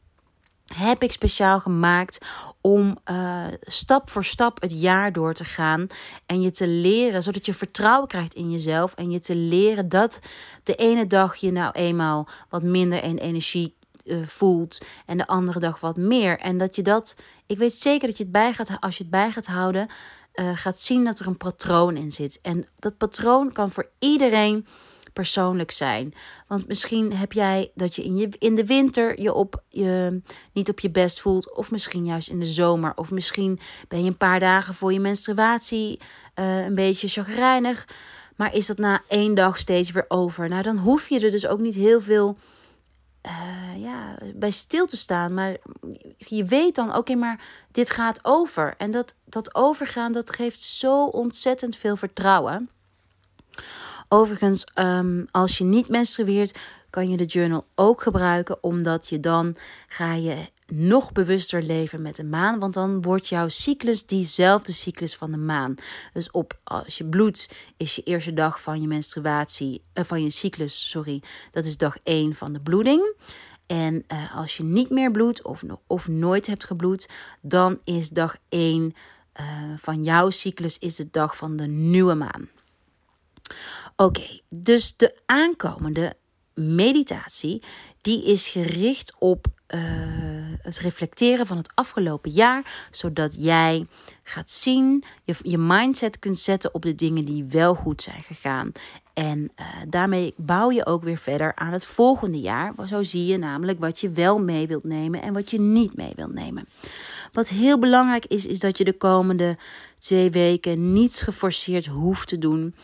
heb 0.74 1.02
ik 1.02 1.12
speciaal 1.12 1.60
gemaakt 1.60 2.18
om 2.60 2.96
uh, 3.10 3.44
stap 3.60 4.10
voor 4.10 4.24
stap 4.24 4.62
het 4.62 4.80
jaar 4.80 5.12
door 5.12 5.34
te 5.34 5.44
gaan 5.44 5.86
en 6.26 6.42
je 6.42 6.50
te 6.50 6.68
leren, 6.68 7.22
zodat 7.22 7.46
je 7.46 7.54
vertrouwen 7.54 8.08
krijgt 8.08 8.34
in 8.34 8.50
jezelf 8.50 8.94
en 8.94 9.10
je 9.10 9.20
te 9.20 9.34
leren 9.34 9.88
dat 9.88 10.20
de 10.62 10.74
ene 10.74 11.06
dag 11.06 11.36
je 11.36 11.52
nou 11.52 11.72
eenmaal 11.72 12.28
wat 12.48 12.62
minder 12.62 13.04
in 13.04 13.18
energie 13.18 13.74
uh, 14.04 14.26
voelt 14.26 14.84
en 15.06 15.16
de 15.16 15.26
andere 15.26 15.60
dag 15.60 15.80
wat 15.80 15.96
meer. 15.96 16.38
En 16.38 16.58
dat 16.58 16.76
je 16.76 16.82
dat, 16.82 17.16
ik 17.46 17.58
weet 17.58 17.74
zeker 17.74 18.08
dat 18.08 18.16
je 18.16 18.22
het 18.22 18.32
bij 18.32 18.52
gaat, 18.52 18.76
als 18.80 18.96
je 18.96 19.02
het 19.02 19.12
bij 19.12 19.30
gaat 19.30 19.46
houden, 19.46 19.86
uh, 20.34 20.56
gaat 20.56 20.80
zien 20.80 21.04
dat 21.04 21.18
er 21.18 21.26
een 21.26 21.36
patroon 21.36 21.96
in 21.96 22.12
zit. 22.12 22.38
En 22.42 22.66
dat 22.78 22.96
patroon 22.96 23.52
kan 23.52 23.70
voor 23.70 23.90
iedereen 23.98 24.66
persoonlijk 25.12 25.70
zijn. 25.70 26.14
Want 26.48 26.68
misschien 26.68 27.12
heb 27.12 27.32
jij 27.32 27.70
dat 27.74 27.96
je 27.96 28.04
in, 28.04 28.16
je, 28.16 28.28
in 28.38 28.54
de 28.54 28.66
winter 28.66 29.20
je, 29.20 29.32
op, 29.32 29.62
je 29.68 30.20
niet 30.52 30.70
op 30.70 30.80
je 30.80 30.90
best 30.90 31.20
voelt. 31.20 31.56
Of 31.56 31.70
misschien 31.70 32.04
juist 32.04 32.28
in 32.28 32.38
de 32.38 32.46
zomer. 32.46 32.92
Of 32.94 33.10
misschien 33.10 33.60
ben 33.88 34.04
je 34.04 34.10
een 34.10 34.16
paar 34.16 34.40
dagen 34.40 34.74
voor 34.74 34.92
je 34.92 35.00
menstruatie 35.00 36.00
uh, 36.38 36.64
een 36.64 36.74
beetje 36.74 37.08
chagrijnig. 37.08 37.88
Maar 38.36 38.54
is 38.54 38.66
dat 38.66 38.78
na 38.78 39.02
één 39.08 39.34
dag 39.34 39.58
steeds 39.58 39.90
weer 39.90 40.04
over? 40.08 40.48
Nou, 40.48 40.62
dan 40.62 40.78
hoef 40.78 41.08
je 41.08 41.20
er 41.20 41.30
dus 41.30 41.46
ook 41.46 41.60
niet 41.60 41.74
heel 41.74 42.00
veel 42.00 42.36
uh, 43.26 43.82
ja, 43.82 44.16
bij 44.34 44.50
stil 44.50 44.86
te 44.86 44.96
staan. 44.96 45.34
Maar 45.34 45.56
je 46.16 46.44
weet 46.44 46.74
dan, 46.74 46.96
oké, 46.96 47.14
maar 47.14 47.44
dit 47.72 47.90
gaat 47.90 48.18
over. 48.22 48.74
En 48.78 48.90
dat, 48.90 49.14
dat 49.24 49.54
overgaan, 49.54 50.12
dat 50.12 50.34
geeft 50.34 50.60
zo 50.60 51.04
ontzettend 51.04 51.76
veel 51.76 51.96
vertrouwen. 51.96 52.70
Overigens, 54.08 54.66
um, 54.74 55.26
als 55.30 55.58
je 55.58 55.64
niet 55.64 55.88
menstrueert, 55.88 56.58
kan 56.90 57.08
je 57.08 57.16
de 57.16 57.24
journal 57.24 57.64
ook 57.74 58.02
gebruiken, 58.02 58.62
omdat 58.62 59.08
je 59.08 59.20
dan 59.20 59.56
ga 59.88 60.14
je 60.14 60.36
nog 60.74 61.12
bewuster 61.12 61.62
leven 61.62 62.02
met 62.02 62.16
de 62.16 62.24
maan, 62.24 62.58
want 62.58 62.74
dan 62.74 63.02
wordt 63.02 63.28
jouw 63.28 63.48
cyclus 63.48 64.06
diezelfde 64.06 64.72
cyclus 64.72 65.16
van 65.16 65.30
de 65.30 65.36
maan. 65.36 65.74
Dus 66.12 66.30
op 66.30 66.58
als 66.64 66.98
je 66.98 67.04
bloedt 67.04 67.50
is 67.76 67.94
je 67.94 68.02
eerste 68.02 68.34
dag 68.34 68.62
van 68.62 68.80
je 68.80 68.86
menstruatie, 68.86 69.82
uh, 69.94 70.04
van 70.04 70.22
je 70.22 70.30
cyclus, 70.30 70.90
sorry, 70.90 71.22
dat 71.50 71.64
is 71.64 71.76
dag 71.76 71.96
1 72.02 72.34
van 72.34 72.52
de 72.52 72.60
bloeding. 72.60 73.14
En 73.66 74.04
uh, 74.12 74.36
als 74.36 74.56
je 74.56 74.62
niet 74.62 74.90
meer 74.90 75.10
bloedt 75.10 75.42
of, 75.42 75.62
of 75.86 76.08
nooit 76.08 76.46
hebt 76.46 76.64
gebloed, 76.64 77.08
dan 77.40 77.80
is 77.84 78.08
dag 78.08 78.36
1 78.48 78.82
uh, 78.82 78.92
eh, 79.32 79.78
van 79.78 80.02
jouw 80.02 80.30
cyclus 80.30 80.78
is 80.78 80.96
de 80.96 81.08
dag 81.10 81.36
van 81.36 81.56
de 81.56 81.66
nieuwe 81.66 82.14
maan. 82.14 82.48
Oké, 83.96 84.40
dus 84.48 84.96
de 84.96 85.20
aankomende 85.26 86.16
meditatie 86.54 87.62
die 88.02 88.24
is 88.24 88.48
gericht 88.48 89.14
op 89.18 89.46
uh, 89.68 89.80
het 90.62 90.78
reflecteren 90.78 91.46
van 91.46 91.56
het 91.56 91.70
afgelopen 91.74 92.30
jaar, 92.30 92.88
zodat 92.90 93.34
jij 93.38 93.86
gaat 94.22 94.50
zien, 94.50 95.04
je, 95.24 95.34
je 95.42 95.58
mindset 95.58 96.18
kunt 96.18 96.38
zetten 96.38 96.74
op 96.74 96.82
de 96.82 96.94
dingen 96.94 97.24
die 97.24 97.44
wel 97.44 97.74
goed 97.74 98.02
zijn 98.02 98.22
gegaan. 98.22 98.72
En 99.14 99.38
uh, 99.38 99.66
daarmee 99.88 100.34
bouw 100.36 100.70
je 100.70 100.86
ook 100.86 101.02
weer 101.02 101.18
verder 101.18 101.54
aan 101.54 101.72
het 101.72 101.84
volgende 101.84 102.40
jaar. 102.40 102.74
Zo 102.86 103.02
zie 103.02 103.26
je 103.26 103.38
namelijk 103.38 103.80
wat 103.80 104.00
je 104.00 104.10
wel 104.10 104.38
mee 104.38 104.66
wilt 104.66 104.84
nemen 104.84 105.22
en 105.22 105.32
wat 105.32 105.50
je 105.50 105.60
niet 105.60 105.96
mee 105.96 106.12
wilt 106.16 106.32
nemen. 106.32 106.68
Wat 107.32 107.48
heel 107.48 107.78
belangrijk 107.78 108.26
is, 108.26 108.46
is 108.46 108.60
dat 108.60 108.78
je 108.78 108.84
de 108.84 108.96
komende 108.96 109.56
twee 109.98 110.30
weken 110.30 110.92
niets 110.92 111.22
geforceerd 111.22 111.86
hoeft 111.86 112.28
te 112.28 112.38
doen. 112.38 112.74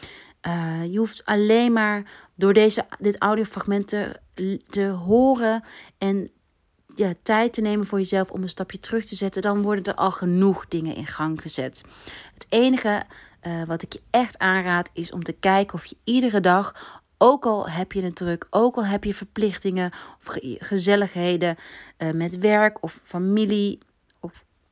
Uh, 0.49 0.93
je 0.93 0.99
hoeft 0.99 1.25
alleen 1.25 1.73
maar 1.73 2.03
door 2.35 2.53
deze, 2.53 2.87
dit 2.99 3.19
audiofragment 3.19 3.89
te, 3.89 4.21
te 4.69 4.87
horen 4.87 5.63
en 5.99 6.31
ja, 6.97 7.13
tijd 7.23 7.53
te 7.53 7.61
nemen 7.61 7.87
voor 7.87 7.99
jezelf 7.99 8.31
om 8.31 8.43
een 8.43 8.49
stapje 8.49 8.81
terug 8.81 9.05
te 9.05 9.15
zetten, 9.15 9.43
dan 9.43 9.63
worden 9.63 9.85
er 9.85 9.95
al 9.95 10.11
genoeg 10.11 10.69
dingen 10.69 10.95
in 10.95 11.07
gang 11.07 11.43
gezet. 11.43 11.83
Het 12.35 12.47
enige 12.49 13.03
uh, 13.47 13.63
wat 13.65 13.83
ik 13.83 13.93
je 13.93 14.01
echt 14.11 14.39
aanraad 14.39 14.91
is 14.93 15.13
om 15.13 15.23
te 15.23 15.33
kijken 15.33 15.75
of 15.75 15.85
je 15.85 15.97
iedere 16.05 16.41
dag, 16.41 17.01
ook 17.19 17.47
al 17.47 17.69
heb 17.69 17.93
je 17.93 18.03
het 18.03 18.17
druk, 18.17 18.47
ook 18.51 18.77
al 18.77 18.85
heb 18.85 19.05
je 19.05 19.15
verplichtingen 19.15 19.91
of 20.25 20.37
gezelligheden 20.59 21.57
uh, 21.99 22.11
met 22.11 22.39
werk 22.39 22.83
of 22.83 23.01
familie, 23.03 23.79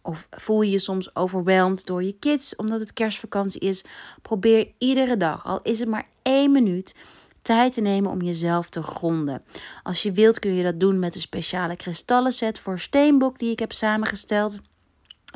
of, 0.07 0.27
voel 0.31 0.63
je 0.63 0.71
je 0.71 0.79
soms 0.79 1.15
overweldigd 1.15 1.87
door 1.87 2.03
je 2.03 2.19
kids 2.19 2.57
omdat 2.57 2.81
het 2.81 2.93
kerstvakantie 2.93 3.61
is, 3.61 3.85
probeer 4.23 4.73
iedere 4.79 5.17
dag, 5.17 5.45
al 5.45 5.61
is 5.63 5.79
het 5.79 5.89
maar 5.89 6.09
één 6.23 6.53
minuut 6.53 6.95
tijd 7.43 7.73
te 7.73 7.81
nemen 7.81 8.11
om 8.11 8.23
jezelf 8.23 8.69
te 8.69 8.83
gronden. 8.83 9.43
Als 9.83 10.03
je 10.03 10.13
wilt 10.13 10.39
kun 10.39 10.55
je 10.55 10.63
dat 10.63 10.81
doen 10.81 10.99
met 10.99 11.15
een 11.15 11.21
speciale 11.21 11.77
kristallenset 11.77 12.59
voor 12.59 12.79
steenbok 12.79 13.39
die 13.39 13.51
ik 13.51 13.59
heb 13.59 13.73
samengesteld. 13.73 14.61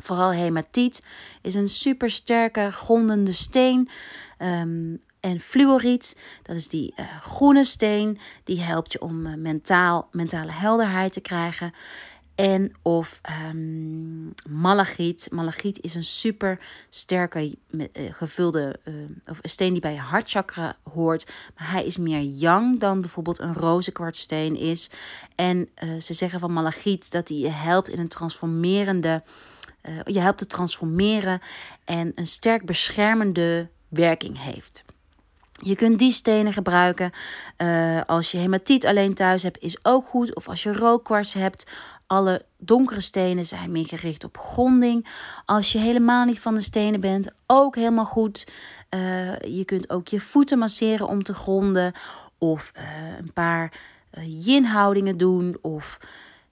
Vooral 0.02 0.30
hematiet 0.30 1.02
is 1.42 1.54
een 1.54 1.68
super 1.68 2.10
sterke 2.10 2.70
grondende 2.70 3.32
steen. 3.32 3.88
Um, 4.38 5.00
en 5.20 5.40
fluoriet, 5.40 6.20
dat 6.42 6.56
is 6.56 6.68
die 6.68 6.94
uh, 6.96 7.06
groene 7.20 7.64
steen, 7.64 8.18
die 8.44 8.60
helpt 8.60 8.92
je 8.92 9.00
om 9.00 9.26
uh, 9.26 9.34
mentaal, 9.34 10.08
mentale 10.12 10.52
helderheid 10.52 11.12
te 11.12 11.20
krijgen 11.20 11.72
en 12.40 12.72
of 12.82 13.20
um, 13.48 14.32
malachiet. 14.48 15.28
Malachiet 15.30 15.80
is 15.80 15.94
een 15.94 16.04
super 16.04 16.58
sterke 16.88 17.56
uh, 17.70 17.84
gevulde 18.10 18.80
uh, 18.84 18.94
of 19.24 19.38
een 19.42 19.50
steen 19.50 19.72
die 19.72 19.80
bij 19.80 19.92
je 19.92 19.98
hartchakra 19.98 20.76
hoort. 20.92 21.30
Maar 21.56 21.70
hij 21.70 21.84
is 21.84 21.96
meer 21.96 22.22
yang 22.22 22.80
dan 22.80 23.00
bijvoorbeeld 23.00 23.38
een 23.38 23.54
rozenkwartsteen 23.54 24.56
is. 24.56 24.90
En 25.34 25.68
uh, 25.84 26.00
ze 26.00 26.14
zeggen 26.14 26.40
van 26.40 26.52
malachiet 26.52 27.10
dat 27.12 27.28
hij 27.28 27.38
je 27.38 27.50
helpt 27.50 27.88
in 27.88 27.98
een 27.98 28.08
transformerende... 28.08 29.22
je 30.04 30.20
helpt 30.20 30.38
te 30.38 30.46
transformeren 30.46 31.40
en 31.84 32.12
een 32.14 32.26
sterk 32.26 32.64
beschermende 32.64 33.68
werking 33.88 34.42
heeft. 34.42 34.84
Je 35.62 35.76
kunt 35.76 35.98
die 35.98 36.12
stenen 36.12 36.52
gebruiken. 36.52 37.12
Als 38.06 38.30
je 38.30 38.38
hematiet 38.38 38.86
alleen 38.86 39.14
thuis 39.14 39.42
hebt, 39.42 39.58
is 39.58 39.84
ook 39.84 40.06
goed. 40.06 40.34
Of 40.34 40.48
als 40.48 40.62
je 40.62 40.72
rookkwarts 40.72 41.32
hebt. 41.32 41.66
Alle 42.12 42.44
donkere 42.58 43.00
stenen 43.00 43.44
zijn 43.44 43.72
meer 43.72 43.86
gericht 43.86 44.24
op 44.24 44.38
gronding. 44.38 45.06
Als 45.44 45.72
je 45.72 45.78
helemaal 45.78 46.24
niet 46.24 46.40
van 46.40 46.54
de 46.54 46.60
stenen 46.60 47.00
bent, 47.00 47.28
ook 47.46 47.74
helemaal 47.74 48.04
goed. 48.04 48.46
Uh, 48.94 49.38
je 49.38 49.64
kunt 49.64 49.90
ook 49.90 50.08
je 50.08 50.20
voeten 50.20 50.58
masseren 50.58 51.08
om 51.08 51.22
te 51.22 51.34
gronden. 51.34 51.92
Of 52.38 52.72
uh, 52.76 52.82
een 53.18 53.32
paar 53.32 53.72
yin-houdingen 54.20 55.16
doen. 55.16 55.58
Of 55.60 55.98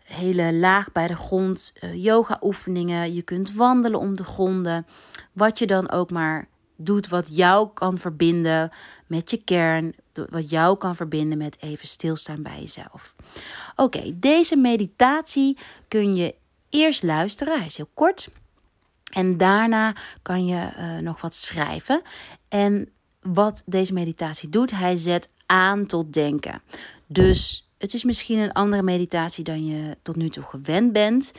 hele 0.04 0.54
laag 0.54 0.92
bij 0.92 1.06
de 1.06 1.16
grond 1.16 1.72
yoga 1.94 2.38
oefeningen. 2.42 3.14
Je 3.14 3.22
kunt 3.22 3.52
wandelen 3.52 4.00
om 4.00 4.16
te 4.16 4.24
gronden. 4.24 4.86
Wat 5.32 5.58
je 5.58 5.66
dan 5.66 5.90
ook 5.90 6.10
maar 6.10 6.48
doet 6.76 7.08
wat 7.08 7.36
jou 7.36 7.68
kan 7.74 7.98
verbinden 7.98 8.70
met 9.06 9.30
je 9.30 9.42
kern, 9.44 9.94
wat 10.30 10.50
jou 10.50 10.76
kan 10.76 10.96
verbinden 10.96 11.38
met 11.38 11.56
even 11.60 11.88
stilstaan 11.88 12.42
bij 12.42 12.60
jezelf. 12.60 13.14
Oké, 13.76 14.12
deze 14.14 14.56
meditatie 14.56 15.58
kun 15.88 16.14
je 16.14 16.34
eerst 16.68 17.02
luisteren, 17.02 17.56
hij 17.56 17.66
is 17.66 17.76
heel 17.76 17.90
kort. 17.94 18.28
En 19.12 19.36
daarna 19.36 19.94
kan 20.22 20.46
je 20.46 20.72
uh, 20.78 20.98
nog 20.98 21.20
wat 21.20 21.34
schrijven. 21.34 22.02
En 22.48 22.88
wat 23.20 23.62
deze 23.66 23.92
meditatie 23.92 24.48
doet, 24.48 24.70
hij 24.70 24.96
zet 24.96 25.28
aan 25.46 25.86
tot 25.86 26.12
denken. 26.12 26.62
Dus 27.06 27.68
het 27.78 27.94
is 27.94 28.04
misschien 28.04 28.38
een 28.38 28.52
andere 28.52 28.82
meditatie 28.82 29.44
dan 29.44 29.66
je 29.66 29.96
tot 30.02 30.16
nu 30.16 30.28
toe 30.28 30.44
gewend 30.44 30.92
bent. 30.92 31.32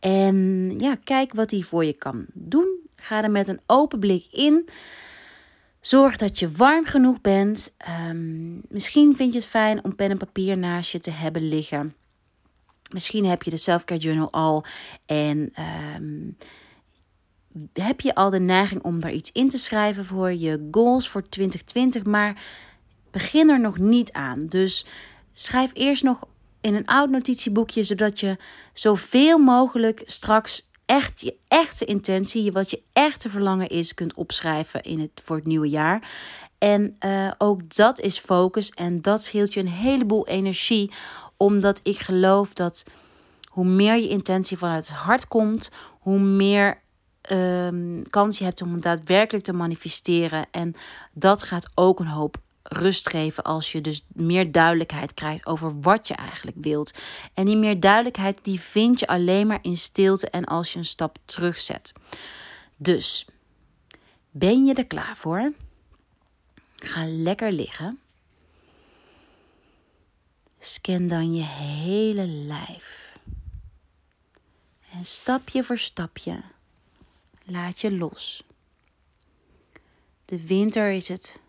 En 0.00 0.74
ja, 0.78 0.96
kijk 1.04 1.34
wat 1.34 1.50
hij 1.50 1.62
voor 1.62 1.84
je 1.84 1.92
kan 1.92 2.26
doen. 2.32 2.88
Ga 2.96 3.22
er 3.22 3.30
met 3.30 3.48
een 3.48 3.60
open 3.66 3.98
blik 3.98 4.26
in. 4.30 4.68
Zorg 5.80 6.16
dat 6.16 6.38
je 6.38 6.50
warm 6.50 6.84
genoeg 6.84 7.20
bent. 7.20 7.74
Um, 8.08 8.62
misschien 8.68 9.16
vind 9.16 9.32
je 9.32 9.38
het 9.38 9.48
fijn 9.48 9.84
om 9.84 9.94
pen 9.94 10.10
en 10.10 10.18
papier 10.18 10.58
naast 10.58 10.90
je 10.90 11.00
te 11.00 11.10
hebben 11.10 11.48
liggen. 11.48 11.94
Misschien 12.92 13.24
heb 13.26 13.42
je 13.42 13.50
de 13.50 13.56
Selfcare 13.56 14.00
Journal 14.00 14.32
al 14.32 14.64
en 15.06 15.52
um, 15.96 16.36
heb 17.72 18.00
je 18.00 18.14
al 18.14 18.30
de 18.30 18.40
neiging 18.40 18.82
om 18.82 19.00
daar 19.00 19.12
iets 19.12 19.32
in 19.32 19.48
te 19.48 19.58
schrijven 19.58 20.04
voor 20.04 20.32
je 20.32 20.68
goals 20.70 21.08
voor 21.08 21.28
2020, 21.28 22.04
maar 22.04 22.42
begin 23.10 23.48
er 23.48 23.60
nog 23.60 23.78
niet 23.78 24.12
aan. 24.12 24.46
Dus 24.46 24.86
schrijf 25.32 25.70
eerst 25.74 26.02
nog 26.02 26.24
in 26.60 26.74
een 26.74 26.86
oud 26.86 27.10
notitieboekje, 27.10 27.82
zodat 27.82 28.20
je 28.20 28.36
zoveel 28.72 29.38
mogelijk 29.38 30.02
straks 30.06 30.67
echt 30.88 31.20
je 31.20 31.34
echte 31.48 31.84
intentie, 31.84 32.52
wat 32.52 32.70
je 32.70 32.82
echte 32.92 33.30
verlangen 33.30 33.68
is, 33.68 33.94
kunt 33.94 34.14
opschrijven 34.14 34.82
in 34.82 35.00
het, 35.00 35.10
voor 35.24 35.36
het 35.36 35.46
nieuwe 35.46 35.68
jaar. 35.68 36.10
En 36.58 36.96
uh, 37.06 37.30
ook 37.38 37.74
dat 37.74 38.00
is 38.00 38.18
focus 38.18 38.70
en 38.70 39.02
dat 39.02 39.22
scheelt 39.22 39.54
je 39.54 39.60
een 39.60 39.68
heleboel 39.68 40.26
energie, 40.26 40.92
omdat 41.36 41.80
ik 41.82 41.98
geloof 41.98 42.52
dat 42.52 42.84
hoe 43.46 43.64
meer 43.64 43.96
je 43.96 44.08
intentie 44.08 44.58
vanuit 44.58 44.88
het 44.88 44.96
hart 44.96 45.28
komt, 45.28 45.70
hoe 45.98 46.18
meer 46.18 46.80
um, 47.32 48.10
kans 48.10 48.38
je 48.38 48.44
hebt 48.44 48.62
om 48.62 48.72
het 48.72 48.82
daadwerkelijk 48.82 49.44
te 49.44 49.52
manifesteren. 49.52 50.46
En 50.50 50.74
dat 51.12 51.42
gaat 51.42 51.68
ook 51.74 52.00
een 52.00 52.06
hoop 52.06 52.36
rust 52.68 53.08
geven 53.08 53.42
als 53.42 53.72
je 53.72 53.80
dus 53.80 54.04
meer 54.08 54.52
duidelijkheid 54.52 55.14
krijgt 55.14 55.46
over 55.46 55.80
wat 55.80 56.08
je 56.08 56.14
eigenlijk 56.14 56.56
wilt. 56.60 56.94
En 57.34 57.44
die 57.44 57.56
meer 57.56 57.80
duidelijkheid 57.80 58.38
die 58.42 58.60
vind 58.60 59.00
je 59.00 59.06
alleen 59.06 59.46
maar 59.46 59.58
in 59.62 59.76
stilte 59.76 60.30
en 60.30 60.44
als 60.44 60.72
je 60.72 60.78
een 60.78 60.84
stap 60.84 61.18
terugzet. 61.24 61.92
Dus 62.76 63.26
ben 64.30 64.64
je 64.64 64.74
er 64.74 64.86
klaar 64.86 65.16
voor? 65.16 65.52
Ga 66.76 67.06
lekker 67.06 67.52
liggen. 67.52 68.00
Scan 70.58 71.08
dan 71.08 71.34
je 71.34 71.44
hele 71.44 72.26
lijf. 72.26 73.12
En 74.92 75.04
stapje 75.04 75.64
voor 75.64 75.78
stapje 75.78 76.42
laat 77.44 77.80
je 77.80 77.92
los. 77.92 78.44
De 80.24 80.46
winter 80.46 80.92
is 80.92 81.08
het 81.08 81.40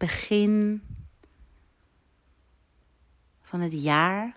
begin 0.00 0.82
van 3.42 3.60
het 3.60 3.82
jaar. 3.82 4.36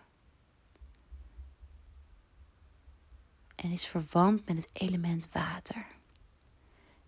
En 3.55 3.71
is 3.71 3.87
verwant 3.87 4.45
met 4.45 4.55
het 4.55 4.69
element 4.73 5.27
water. 5.31 5.85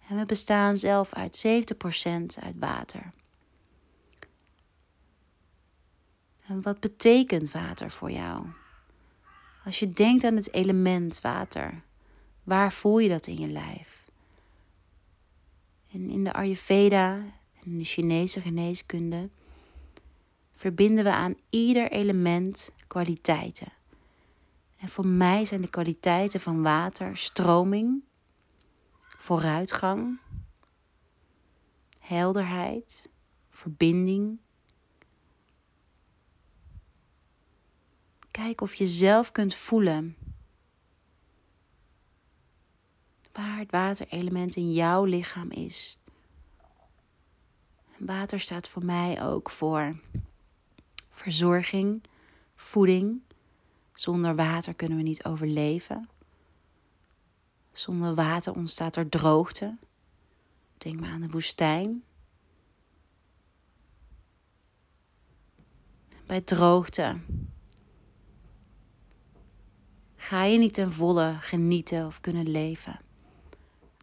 En 0.08 0.18
we 0.18 0.26
bestaan 0.26 0.78
zelf 0.78 1.14
uit 1.14 1.46
70% 1.48 2.44
uit 2.44 2.56
water. 2.60 3.12
En 6.48 6.62
wat 6.62 6.80
betekent 6.80 7.52
water 7.52 7.92
voor 7.92 8.12
jou? 8.12 8.46
Als 9.66 9.80
je 9.80 9.90
denkt 9.90 10.24
aan 10.24 10.36
het 10.36 10.54
element 10.54 11.22
water, 11.22 11.82
waar 12.44 12.72
voel 12.72 13.00
je 13.00 13.10
dat 13.10 13.28
in 13.28 13.40
je 13.40 13.48
lijf? 13.48 14.10
En 15.92 16.10
in 16.10 16.24
de 16.24 16.34
Ayurveda 16.34 17.24
in 17.66 17.78
de 17.78 17.84
Chinese 17.84 18.42
geneeskunde 18.42 19.30
verbinden 20.54 21.04
we 21.04 21.12
aan 21.12 21.36
ieder 21.50 21.92
element 21.92 22.72
kwaliteiten. 22.88 23.74
En 24.78 24.88
voor 24.88 25.06
mij 25.06 25.46
zijn 25.46 25.62
de 25.62 25.70
kwaliteiten 25.70 26.40
van 26.40 26.62
water 26.62 27.18
stroming, 27.18 28.04
vooruitgang, 29.18 30.20
helderheid, 32.00 33.10
verbinding. 33.50 34.40
Kijk 38.32 38.62
of 38.62 38.74
je 38.74 38.88
zelf 38.88 39.32
kunt 39.32 39.56
voelen 39.56 40.16
waar 43.32 43.58
het 43.58 43.72
waterelement 43.72 44.56
in 44.56 44.74
jouw 44.74 45.04
lichaam 45.04 45.52
is. 45.52 45.98
Water 47.98 48.40
staat 48.40 48.70
voor 48.70 48.86
mij 48.86 49.24
ook 49.24 49.50
voor 49.50 49.96
verzorging, 51.10 52.04
voeding. 52.56 53.22
Zonder 53.94 54.36
water 54.36 54.74
kunnen 54.74 54.98
we 54.98 55.04
niet 55.04 55.26
overleven. 55.26 56.10
Zonder 57.74 58.16
water 58.16 58.56
ontstaat 58.56 58.96
er 58.96 59.10
droogte. 59.10 59.78
Denk 60.78 61.00
maar 61.00 61.10
aan 61.10 61.22
de 61.22 61.30
woestijn. 61.30 62.04
Bij 66.26 66.42
droogte 66.42 67.20
ga 70.16 70.44
je 70.44 70.58
niet 70.58 70.74
ten 70.74 70.94
volle 70.94 71.36
genieten 71.40 72.06
of 72.06 72.22
kunnen 72.22 72.50
leven. 72.50 73.00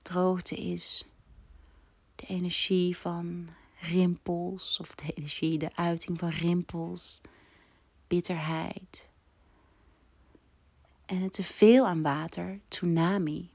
Droogte 0.02 0.56
is 0.56 1.08
de 2.16 2.26
energie 2.26 2.96
van 2.96 3.48
rimpels 3.82 4.78
of 4.80 4.94
de 4.94 5.12
energie, 5.12 5.58
de 5.58 5.76
uiting 5.76 6.18
van 6.18 6.28
rimpels, 6.28 7.20
bitterheid. 8.06 9.08
En 11.06 11.20
het 11.20 11.32
teveel 11.32 11.86
aan 11.86 12.02
water, 12.02 12.60
tsunami. 12.68 13.50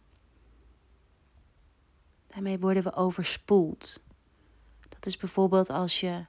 Daarmee 2.27 2.59
worden 2.59 2.83
we 2.83 2.95
overspoeld. 2.95 4.03
Dat 4.89 5.05
is 5.05 5.17
bijvoorbeeld 5.17 5.69
als 5.69 5.99
je 5.99 6.25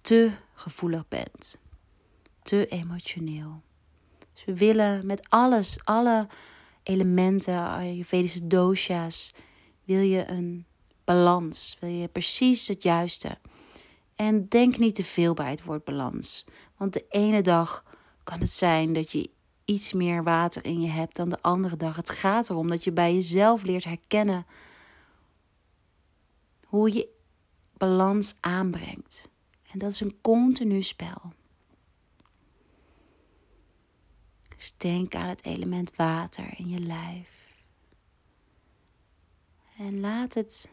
te 0.00 0.30
gevoelig 0.54 1.08
bent, 1.08 1.58
te 2.42 2.66
emotioneel. 2.66 3.62
Dus 4.32 4.44
we 4.44 4.56
willen 4.56 5.06
met 5.06 5.28
alles, 5.28 5.84
alle 5.84 6.26
elementen, 6.82 7.58
Ayurvedische 7.58 8.46
dosha's, 8.46 9.34
wil 9.84 10.00
je 10.00 10.28
een 10.28 10.66
balans. 11.04 11.76
Wil 11.80 11.90
je 11.90 12.08
precies 12.08 12.68
het 12.68 12.82
juiste. 12.82 13.38
En 14.14 14.48
denk 14.48 14.78
niet 14.78 14.94
te 14.94 15.04
veel 15.04 15.34
bij 15.34 15.50
het 15.50 15.64
woord 15.64 15.84
balans. 15.84 16.44
Want 16.76 16.92
de 16.92 17.04
ene 17.08 17.42
dag 17.42 17.84
kan 18.24 18.40
het 18.40 18.50
zijn 18.50 18.92
dat 18.92 19.10
je 19.10 19.30
iets 19.64 19.92
meer 19.92 20.22
water 20.22 20.64
in 20.64 20.80
je 20.80 20.88
hebt 20.88 21.16
dan 21.16 21.28
de 21.28 21.42
andere 21.42 21.76
dag. 21.76 21.96
Het 21.96 22.10
gaat 22.10 22.50
erom 22.50 22.68
dat 22.68 22.84
je 22.84 22.92
bij 22.92 23.14
jezelf 23.14 23.62
leert 23.62 23.84
herkennen 23.84 24.46
hoe 26.66 26.92
je 26.92 27.08
balans 27.76 28.34
aanbrengt. 28.40 29.28
En 29.72 29.78
dat 29.78 29.90
is 29.90 30.00
een 30.00 30.18
continu 30.20 30.82
spel. 30.82 31.32
Dus 34.56 34.76
denk 34.76 35.14
aan 35.14 35.28
het 35.28 35.44
element 35.44 35.96
water 35.96 36.54
in 36.56 36.68
je 36.68 36.78
lijf. 36.78 37.28
En 39.78 40.00
laat 40.00 40.34
het 40.34 40.68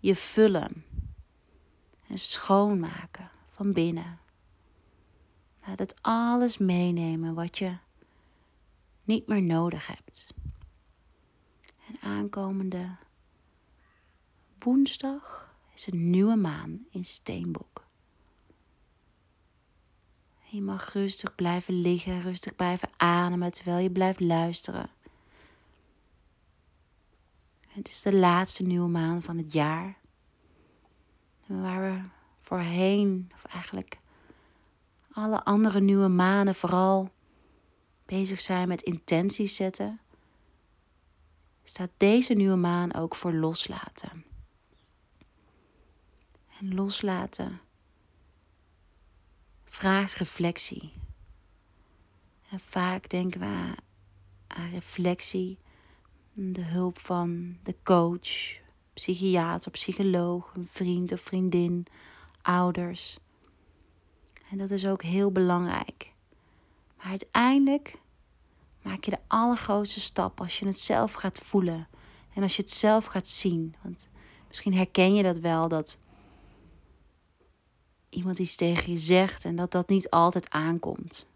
je 0.00 0.16
vullen 0.16 0.84
en 2.08 2.18
schoonmaken 2.18 3.30
van 3.46 3.72
binnen. 3.72 4.18
Laat 5.66 5.78
het 5.78 6.02
alles 6.02 6.58
meenemen 6.58 7.34
wat 7.34 7.58
je 7.58 7.76
niet 9.04 9.26
meer 9.26 9.42
nodig 9.42 9.86
hebt. 9.86 10.34
En 11.86 12.00
aankomende 12.00 12.96
woensdag 14.58 15.54
is 15.74 15.86
een 15.86 16.10
nieuwe 16.10 16.36
maan 16.36 16.86
in 16.90 17.04
Steenbok. 17.04 17.86
Je 20.50 20.62
mag 20.62 20.92
rustig 20.92 21.34
blijven 21.34 21.80
liggen, 21.80 22.20
rustig 22.20 22.56
blijven 22.56 22.88
ademen 22.96 23.52
terwijl 23.52 23.78
je 23.78 23.90
blijft 23.90 24.20
luisteren. 24.20 24.90
Het 27.78 27.88
is 27.88 28.02
de 28.02 28.14
laatste 28.14 28.62
nieuwe 28.62 28.88
maan 28.88 29.22
van 29.22 29.36
het 29.36 29.52
jaar. 29.52 29.98
Waar 31.46 31.80
we 31.80 32.00
voorheen, 32.40 33.30
of 33.34 33.44
eigenlijk 33.44 33.98
alle 35.12 35.44
andere 35.44 35.80
nieuwe 35.80 36.08
manen, 36.08 36.54
vooral 36.54 37.10
bezig 38.06 38.40
zijn 38.40 38.68
met 38.68 38.82
intenties 38.82 39.54
zetten, 39.54 40.00
staat 41.64 41.90
deze 41.96 42.34
nieuwe 42.34 42.56
maan 42.56 42.94
ook 42.94 43.14
voor 43.14 43.32
loslaten. 43.32 44.24
En 46.60 46.74
loslaten 46.74 47.60
vraagt 49.64 50.14
reflectie. 50.14 50.92
En 52.50 52.60
vaak 52.60 53.08
denken 53.08 53.40
we 53.40 53.74
aan 54.46 54.70
reflectie 54.70 55.58
de 56.40 56.62
hulp 56.64 56.98
van 56.98 57.56
de 57.62 57.74
coach, 57.82 58.56
psychiater, 58.94 59.70
psycholoog, 59.70 60.50
een 60.54 60.66
vriend 60.66 61.12
of 61.12 61.20
vriendin, 61.20 61.86
ouders. 62.42 63.18
En 64.50 64.58
dat 64.58 64.70
is 64.70 64.86
ook 64.86 65.02
heel 65.02 65.32
belangrijk. 65.32 66.12
Maar 66.96 67.06
uiteindelijk 67.06 68.00
maak 68.82 69.04
je 69.04 69.10
de 69.10 69.20
allergrootste 69.26 70.00
stap 70.00 70.40
als 70.40 70.58
je 70.58 70.66
het 70.66 70.78
zelf 70.78 71.12
gaat 71.12 71.38
voelen 71.38 71.88
en 72.34 72.42
als 72.42 72.56
je 72.56 72.62
het 72.62 72.70
zelf 72.70 73.04
gaat 73.04 73.28
zien. 73.28 73.74
Want 73.82 74.08
misschien 74.48 74.74
herken 74.74 75.14
je 75.14 75.22
dat 75.22 75.38
wel 75.38 75.68
dat 75.68 75.98
iemand 78.08 78.38
iets 78.38 78.56
tegen 78.56 78.92
je 78.92 78.98
zegt 78.98 79.44
en 79.44 79.56
dat 79.56 79.70
dat 79.70 79.88
niet 79.88 80.10
altijd 80.10 80.50
aankomt. 80.50 81.26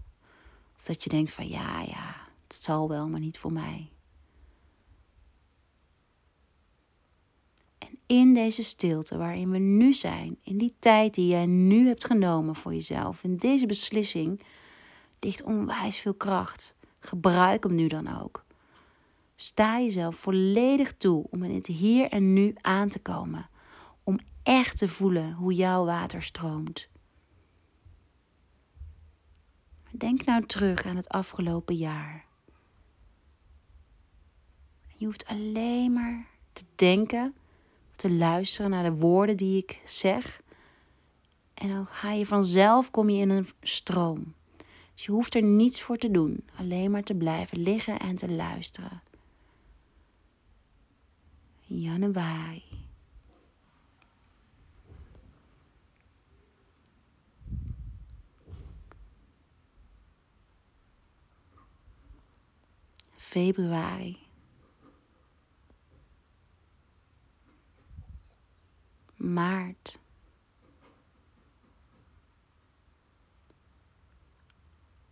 Of 0.76 0.82
dat 0.82 1.04
je 1.04 1.10
denkt 1.10 1.30
van 1.30 1.48
ja, 1.48 1.80
ja, 1.80 2.16
het 2.46 2.62
zal 2.62 2.88
wel, 2.88 3.08
maar 3.08 3.20
niet 3.20 3.38
voor 3.38 3.52
mij. 3.52 3.91
In 8.12 8.34
deze 8.34 8.62
stilte 8.62 9.16
waarin 9.16 9.50
we 9.50 9.58
nu 9.58 9.92
zijn, 9.92 10.36
in 10.42 10.58
die 10.58 10.74
tijd 10.78 11.14
die 11.14 11.26
jij 11.26 11.46
nu 11.46 11.86
hebt 11.86 12.04
genomen 12.04 12.54
voor 12.54 12.74
jezelf, 12.74 13.24
in 13.24 13.36
deze 13.36 13.66
beslissing, 13.66 14.42
ligt 15.20 15.42
onwijs 15.42 15.98
veel 15.98 16.14
kracht. 16.14 16.76
Gebruik 16.98 17.62
hem 17.62 17.74
nu 17.74 17.86
dan 17.86 18.20
ook. 18.20 18.44
Sta 19.36 19.80
jezelf 19.80 20.16
volledig 20.16 20.96
toe 20.96 21.26
om 21.30 21.42
in 21.42 21.54
het 21.54 21.66
hier 21.66 22.08
en 22.08 22.32
nu 22.32 22.54
aan 22.60 22.88
te 22.88 22.98
komen, 22.98 23.48
om 24.04 24.18
echt 24.42 24.78
te 24.78 24.88
voelen 24.88 25.32
hoe 25.32 25.54
jouw 25.54 25.84
water 25.84 26.22
stroomt. 26.22 26.88
Denk 29.90 30.24
nou 30.24 30.46
terug 30.46 30.86
aan 30.86 30.96
het 30.96 31.08
afgelopen 31.08 31.76
jaar. 31.76 32.24
Je 34.96 35.04
hoeft 35.04 35.26
alleen 35.26 35.92
maar 35.92 36.26
te 36.52 36.64
denken 36.74 37.34
te 38.02 38.10
luisteren 38.10 38.70
naar 38.70 38.82
de 38.82 38.96
woorden 38.96 39.36
die 39.36 39.56
ik 39.56 39.80
zeg. 39.84 40.40
En 41.54 41.68
dan 41.68 41.86
ga 41.86 42.12
je 42.12 42.26
vanzelf, 42.26 42.90
kom 42.90 43.10
je 43.10 43.20
in 43.20 43.30
een 43.30 43.48
stroom. 43.60 44.34
Dus 44.94 45.04
je 45.04 45.12
hoeft 45.12 45.34
er 45.34 45.42
niets 45.42 45.82
voor 45.82 45.96
te 45.96 46.10
doen, 46.10 46.44
alleen 46.58 46.90
maar 46.90 47.02
te 47.02 47.14
blijven 47.14 47.58
liggen 47.62 47.98
en 47.98 48.16
te 48.16 48.30
luisteren. 48.30 49.02
Januari. 51.60 52.62
Februari. 63.16 64.21
Maart. 69.22 69.98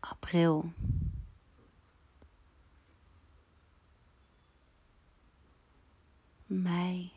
April. 0.03 0.73
Mei. 6.49 7.13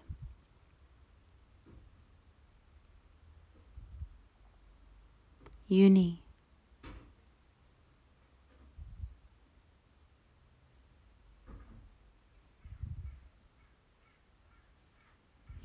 Juni. 5.67 6.21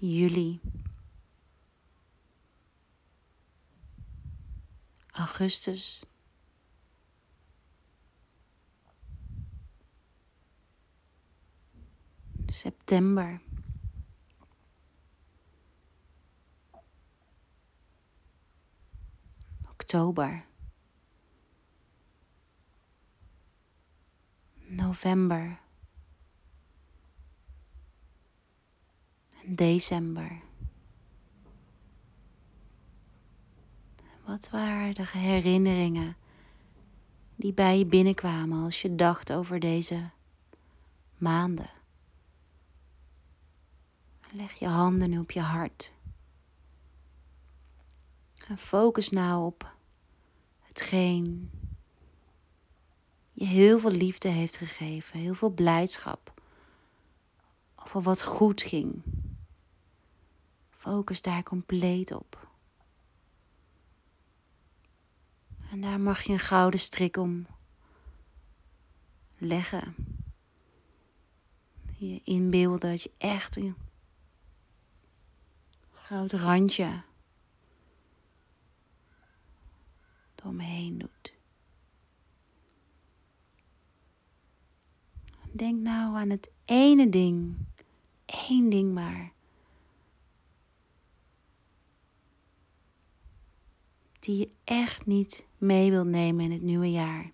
Juli. 0.01 0.61
augustus. 5.38 6.01
September. 12.51 13.40
Oktober. 19.70 20.44
November. 24.68 25.61
En 29.44 29.57
december. 29.57 30.48
Wat 34.29 34.51
waren 34.51 34.95
de 34.95 35.07
herinneringen 35.07 36.17
die 37.37 37.53
bij 37.53 37.79
je 37.79 37.87
binnenkwamen 37.87 38.64
als 38.64 38.83
je 38.83 38.95
dacht 38.95 39.33
over 39.33 39.61
deze 39.61 40.11
maanden? 41.17 41.71
Leg 44.31 44.53
je 44.53 44.67
handen 44.67 45.11
nu 45.11 45.19
op 45.19 45.31
je 45.31 45.41
hart. 45.41 45.93
En 48.49 48.59
focus 48.59 49.09
nou 49.09 49.47
op 49.47 49.75
hetgeen 50.61 51.51
je 53.33 53.45
heel 53.45 53.79
veel 53.79 53.91
liefde 53.91 54.29
heeft 54.29 54.57
gegeven, 54.57 55.19
heel 55.19 55.35
veel 55.35 55.51
blijdschap. 55.51 56.43
Over 57.77 58.03
wat 58.03 58.23
goed 58.23 58.62
ging. 58.62 59.03
Focus 60.71 61.23
daar 61.23 61.43
compleet 61.43 62.12
op. 62.12 62.48
En 65.79 65.85
daar 65.85 66.01
mag 66.01 66.23
je 66.23 66.33
een 66.33 66.38
gouden 66.38 66.81
strik 66.81 67.17
om 67.17 67.47
leggen. 69.37 69.95
Je 71.97 72.21
inbeelden 72.25 72.91
dat 72.91 73.03
je 73.03 73.11
echt 73.19 73.57
een 73.57 73.77
groot 75.93 76.33
randje 76.33 77.03
door 80.35 80.55
me 80.55 80.62
heen 80.62 80.99
doet. 80.99 81.33
Denk 85.53 85.81
nou 85.81 86.17
aan 86.17 86.31
het 86.31 86.51
ene 86.64 87.09
ding, 87.09 87.57
één 88.25 88.71
ding 88.71 88.95
maar. 88.95 89.33
Die 94.29 94.38
je 94.38 94.51
echt 94.64 95.07
niet 95.07 95.45
mee 95.59 95.91
wilt 95.91 96.07
nemen 96.07 96.45
in 96.45 96.53
het 96.53 96.62
nieuwe 96.62 96.91
jaar. 96.91 97.31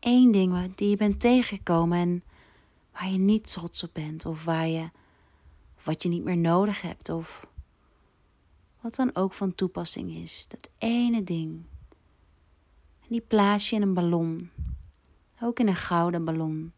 Eén 0.00 0.32
ding 0.32 0.74
die 0.74 0.88
je 0.88 0.96
bent 0.96 1.20
tegengekomen 1.20 1.98
en 1.98 2.22
waar 2.92 3.10
je 3.10 3.18
niet 3.18 3.52
trots 3.52 3.82
op 3.82 3.90
bent, 3.92 4.26
of 4.26 4.44
waar 4.44 4.66
je 4.66 4.90
wat 5.82 6.02
je 6.02 6.08
niet 6.08 6.24
meer 6.24 6.36
nodig 6.36 6.80
hebt, 6.80 7.08
of 7.08 7.46
wat 8.80 8.94
dan 8.94 9.14
ook 9.14 9.32
van 9.32 9.54
toepassing 9.54 10.10
is. 10.10 10.46
Dat 10.48 10.70
ene 10.78 11.24
ding. 11.24 11.62
En 13.00 13.08
die 13.08 13.24
plaats 13.26 13.70
je 13.70 13.76
in 13.76 13.82
een 13.82 13.94
ballon. 13.94 14.50
Ook 15.40 15.58
in 15.58 15.68
een 15.68 15.76
gouden 15.76 16.24
ballon. 16.24 16.72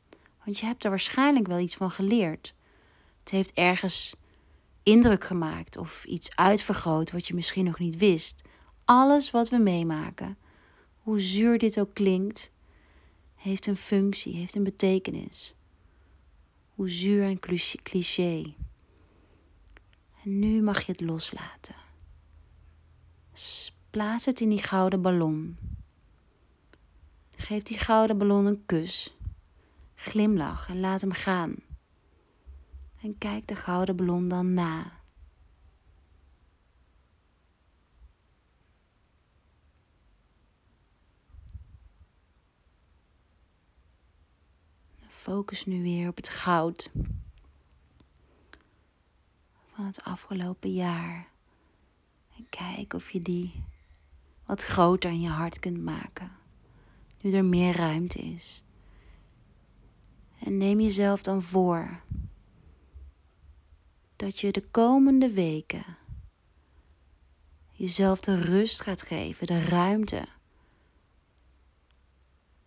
Want 0.44 0.58
je 0.58 0.66
hebt 0.66 0.84
er 0.84 0.90
waarschijnlijk 0.90 1.46
wel 1.46 1.58
iets 1.58 1.76
van 1.76 1.90
geleerd. 1.90 2.54
Het 3.18 3.30
heeft 3.30 3.52
ergens 3.52 4.16
indruk 4.86 5.24
gemaakt 5.24 5.76
of 5.76 6.04
iets 6.04 6.36
uitvergroot 6.36 7.10
wat 7.10 7.26
je 7.26 7.34
misschien 7.34 7.64
nog 7.64 7.78
niet 7.78 7.96
wist. 7.96 8.42
Alles 8.84 9.30
wat 9.30 9.48
we 9.48 9.58
meemaken, 9.58 10.38
hoe 10.98 11.20
zuur 11.20 11.58
dit 11.58 11.80
ook 11.80 11.94
klinkt, 11.94 12.50
heeft 13.34 13.66
een 13.66 13.76
functie, 13.76 14.34
heeft 14.34 14.54
een 14.54 14.64
betekenis. 14.64 15.54
Hoe 16.74 16.90
zuur 16.90 17.22
en 17.22 17.38
cliché. 17.82 18.54
En 20.24 20.38
nu 20.38 20.62
mag 20.62 20.82
je 20.82 20.92
het 20.92 21.00
loslaten. 21.00 21.74
Plaats 23.90 24.24
het 24.24 24.40
in 24.40 24.48
die 24.48 24.62
gouden 24.62 25.02
ballon. 25.02 25.56
Geef 27.36 27.62
die 27.62 27.78
gouden 27.78 28.18
ballon 28.18 28.46
een 28.46 28.62
kus. 28.66 29.16
Glimlach 29.94 30.68
en 30.68 30.80
laat 30.80 31.00
hem 31.00 31.12
gaan. 31.12 31.65
En 33.06 33.18
kijk 33.18 33.46
de 33.46 33.54
gouden 33.54 33.96
ballon 33.96 34.28
dan 34.28 34.54
na. 34.54 34.92
Focus 45.08 45.64
nu 45.64 45.82
weer 45.82 46.08
op 46.08 46.16
het 46.16 46.28
goud 46.28 46.90
van 49.66 49.84
het 49.84 50.02
afgelopen 50.04 50.72
jaar. 50.72 51.28
En 52.36 52.46
kijk 52.48 52.92
of 52.92 53.10
je 53.10 53.22
die 53.22 53.64
wat 54.44 54.64
groter 54.64 55.10
in 55.10 55.20
je 55.20 55.28
hart 55.28 55.58
kunt 55.58 55.82
maken 55.82 56.30
nu 57.20 57.30
er 57.30 57.44
meer 57.44 57.76
ruimte 57.76 58.18
is. 58.18 58.62
En 60.38 60.56
neem 60.58 60.80
jezelf 60.80 61.22
dan 61.22 61.42
voor 61.42 62.00
dat 64.16 64.38
je 64.40 64.52
de 64.52 64.64
komende 64.70 65.30
weken 65.30 65.84
jezelf 67.72 68.20
de 68.20 68.40
rust 68.40 68.80
gaat 68.80 69.02
geven, 69.02 69.46
de 69.46 69.64
ruimte 69.64 70.26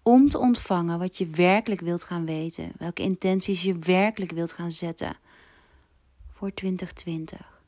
om 0.01 0.29
te 0.29 0.37
ontvangen 0.37 0.99
wat 0.99 1.17
je 1.17 1.27
werkelijk 1.27 1.81
wilt 1.81 2.03
gaan 2.03 2.25
weten, 2.25 2.71
welke 2.77 3.01
intenties 3.01 3.61
je 3.61 3.79
werkelijk 3.79 4.31
wilt 4.31 4.53
gaan 4.53 4.71
zetten 4.71 5.17
voor 6.29 6.53
2020. 6.53 7.61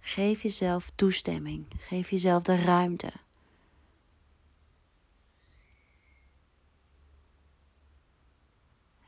Geef 0.00 0.42
jezelf 0.42 0.90
toestemming, 0.94 1.66
geef 1.78 2.10
jezelf 2.10 2.42
de 2.42 2.56
ruimte. 2.56 3.12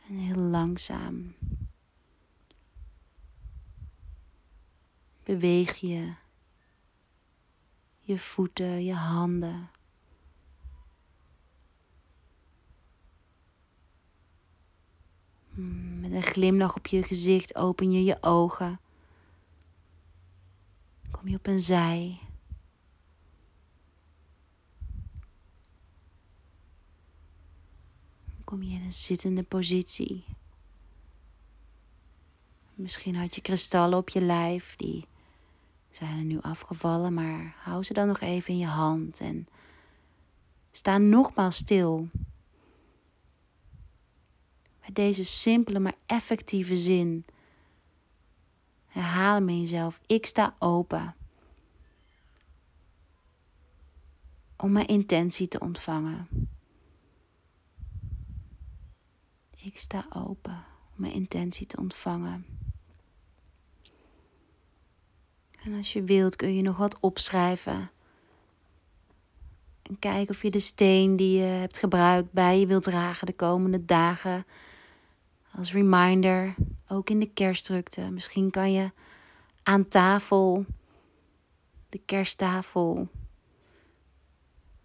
En 0.09 0.17
heel 0.17 0.37
langzaam 0.37 1.35
beweeg 5.23 5.77
je 5.77 6.15
je 8.01 8.19
voeten, 8.19 8.85
je 8.85 8.95
handen. 8.95 9.71
Hmm, 15.55 16.01
met 16.01 16.13
een 16.13 16.23
glimlach 16.23 16.77
op 16.77 16.87
je 16.87 17.03
gezicht 17.03 17.55
open 17.55 17.93
je 17.93 18.05
je 18.05 18.17
ogen. 18.21 18.81
Kom 21.11 21.29
je 21.29 21.37
op 21.37 21.47
een 21.47 21.61
zij. 21.61 22.21
kom 28.53 28.63
je 28.63 28.75
in 28.75 28.85
een 28.85 28.93
zittende 28.93 29.43
positie. 29.43 30.25
Misschien 32.75 33.17
had 33.17 33.35
je 33.35 33.41
kristallen 33.41 33.99
op 33.99 34.09
je 34.09 34.21
lijf, 34.21 34.77
die 34.77 35.07
zijn 35.93 36.19
er 36.19 36.25
nu 36.25 36.41
afgevallen, 36.41 37.15
maar 37.15 37.55
hou 37.59 37.83
ze 37.83 37.93
dan 37.93 38.07
nog 38.07 38.21
even 38.21 38.53
in 38.53 38.59
je 38.59 38.67
hand 38.67 39.21
en 39.21 39.49
sta 40.71 40.99
nogmaals 40.99 41.57
stil. 41.57 42.09
Bij 44.81 44.93
deze 44.93 45.25
simpele 45.25 45.79
maar 45.79 45.97
effectieve 46.07 46.77
zin. 46.77 47.25
Herhaal 48.87 49.35
hem 49.35 49.49
in 49.49 49.61
jezelf. 49.61 50.01
Ik 50.07 50.27
sta 50.27 50.57
open. 50.59 51.15
Om 54.57 54.73
mijn 54.73 54.87
intentie 54.87 55.49
te 55.49 55.61
ontvangen. 55.61 56.29
Ik 59.57 59.79
sta 59.79 60.07
open 60.13 60.65
om 60.95 61.01
mijn 61.01 61.13
intentie 61.13 61.67
te 61.67 61.77
ontvangen. 61.77 62.62
En 65.65 65.77
als 65.77 65.93
je 65.93 66.03
wilt 66.03 66.37
kun 66.37 66.55
je 66.55 66.63
nog 66.63 66.77
wat 66.77 67.01
opschrijven. 67.01 67.91
En 69.83 69.99
kijken 69.99 70.35
of 70.35 70.43
je 70.43 70.51
de 70.51 70.61
steen 70.61 71.17
die 71.17 71.39
je 71.39 71.45
hebt 71.45 71.79
gebruikt 71.79 72.33
bij 72.33 72.61
je 72.61 72.67
wilt 72.67 72.83
dragen 72.83 73.27
de 73.27 73.33
komende 73.33 73.85
dagen. 73.85 74.45
Als 75.55 75.73
reminder, 75.73 76.55
ook 76.89 77.11
in 77.11 77.21
de 77.21 77.31
kerstdrukte. 77.31 78.01
Misschien 78.01 78.51
kan 78.51 78.73
je 78.73 78.91
aan 79.63 79.89
tafel, 79.89 80.65
de 81.89 82.01
kersttafel, 82.07 83.09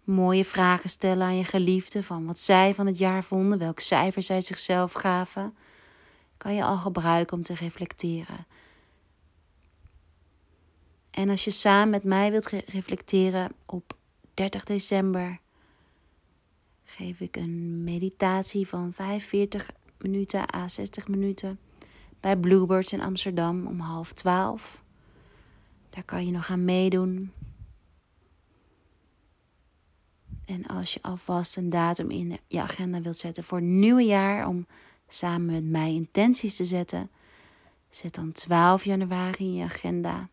mooie 0.04 0.44
vragen 0.44 0.90
stellen 0.90 1.26
aan 1.26 1.36
je 1.36 1.44
geliefde 1.44 2.02
van 2.02 2.26
wat 2.26 2.38
zij 2.38 2.74
van 2.74 2.86
het 2.86 2.98
jaar 2.98 3.24
vonden, 3.24 3.58
welk 3.58 3.80
cijfer 3.80 4.22
zij 4.22 4.40
zichzelf 4.40 4.92
gaven, 4.92 5.56
kan 6.36 6.54
je 6.54 6.64
al 6.64 6.76
gebruiken 6.76 7.36
om 7.36 7.42
te 7.42 7.54
reflecteren. 7.54 8.46
En 11.18 11.30
als 11.30 11.44
je 11.44 11.50
samen 11.50 11.90
met 11.90 12.04
mij 12.04 12.30
wilt 12.30 12.46
reflecteren 12.46 13.52
op 13.66 13.96
30 14.34 14.64
december, 14.64 15.38
geef 16.84 17.20
ik 17.20 17.36
een 17.36 17.84
meditatie 17.84 18.68
van 18.68 18.92
45 18.92 19.70
minuten 20.00 20.54
à 20.54 20.68
60 20.68 21.08
minuten. 21.08 21.58
Bij 22.20 22.36
Bluebirds 22.36 22.92
in 22.92 23.00
Amsterdam 23.00 23.66
om 23.66 23.80
half 23.80 24.12
twaalf. 24.12 24.82
Daar 25.90 26.04
kan 26.04 26.26
je 26.26 26.32
nog 26.32 26.50
aan 26.50 26.64
meedoen. 26.64 27.32
En 30.44 30.66
als 30.66 30.94
je 30.94 31.02
alvast 31.02 31.56
een 31.56 31.70
datum 31.70 32.10
in 32.10 32.38
je 32.46 32.60
agenda 32.60 33.00
wilt 33.00 33.16
zetten 33.16 33.44
voor 33.44 33.58
het 33.58 33.66
nieuwe 33.66 34.04
jaar 34.04 34.46
om 34.48 34.66
samen 35.08 35.52
met 35.52 35.64
mij 35.64 35.92
intenties 35.92 36.56
te 36.56 36.64
zetten, 36.64 37.10
zet 37.88 38.14
dan 38.14 38.32
12 38.32 38.84
januari 38.84 39.44
in 39.44 39.54
je 39.54 39.64
agenda. 39.64 40.28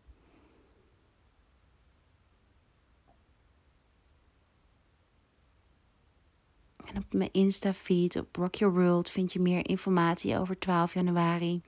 En 6.86 6.96
op 6.96 7.05
mijn 7.16 7.32
Insta-feed 7.32 8.16
op 8.16 8.36
Rock 8.36 8.54
Your 8.54 8.74
World 8.74 9.10
vind 9.10 9.32
je 9.32 9.40
meer 9.40 9.68
informatie 9.68 10.38
over 10.38 10.58
12 10.58 10.94
januari. 10.94 11.62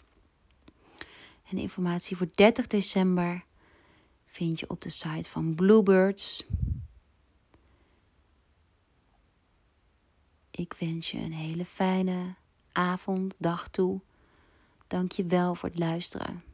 En 1.51 1.59
informatie 1.59 2.17
voor 2.17 2.29
30 2.35 2.67
december 2.67 3.45
vind 4.27 4.61
je 4.61 4.71
op 4.71 4.83
de 4.83 4.91
site 4.91 5.31
van 5.31 5.55
Bluebirds. 5.55 6.47
Ik 10.51 10.75
wens 10.79 11.11
je 11.11 11.19
een 11.19 11.33
hele 11.33 11.65
fijne 11.65 12.35
avond, 12.73 13.35
dag 13.39 13.69
toe. 13.69 14.01
Dank 14.87 15.13
je 15.13 15.25
wel 15.25 15.55
voor 15.55 15.69
het 15.69 15.79
luisteren. 15.79 16.48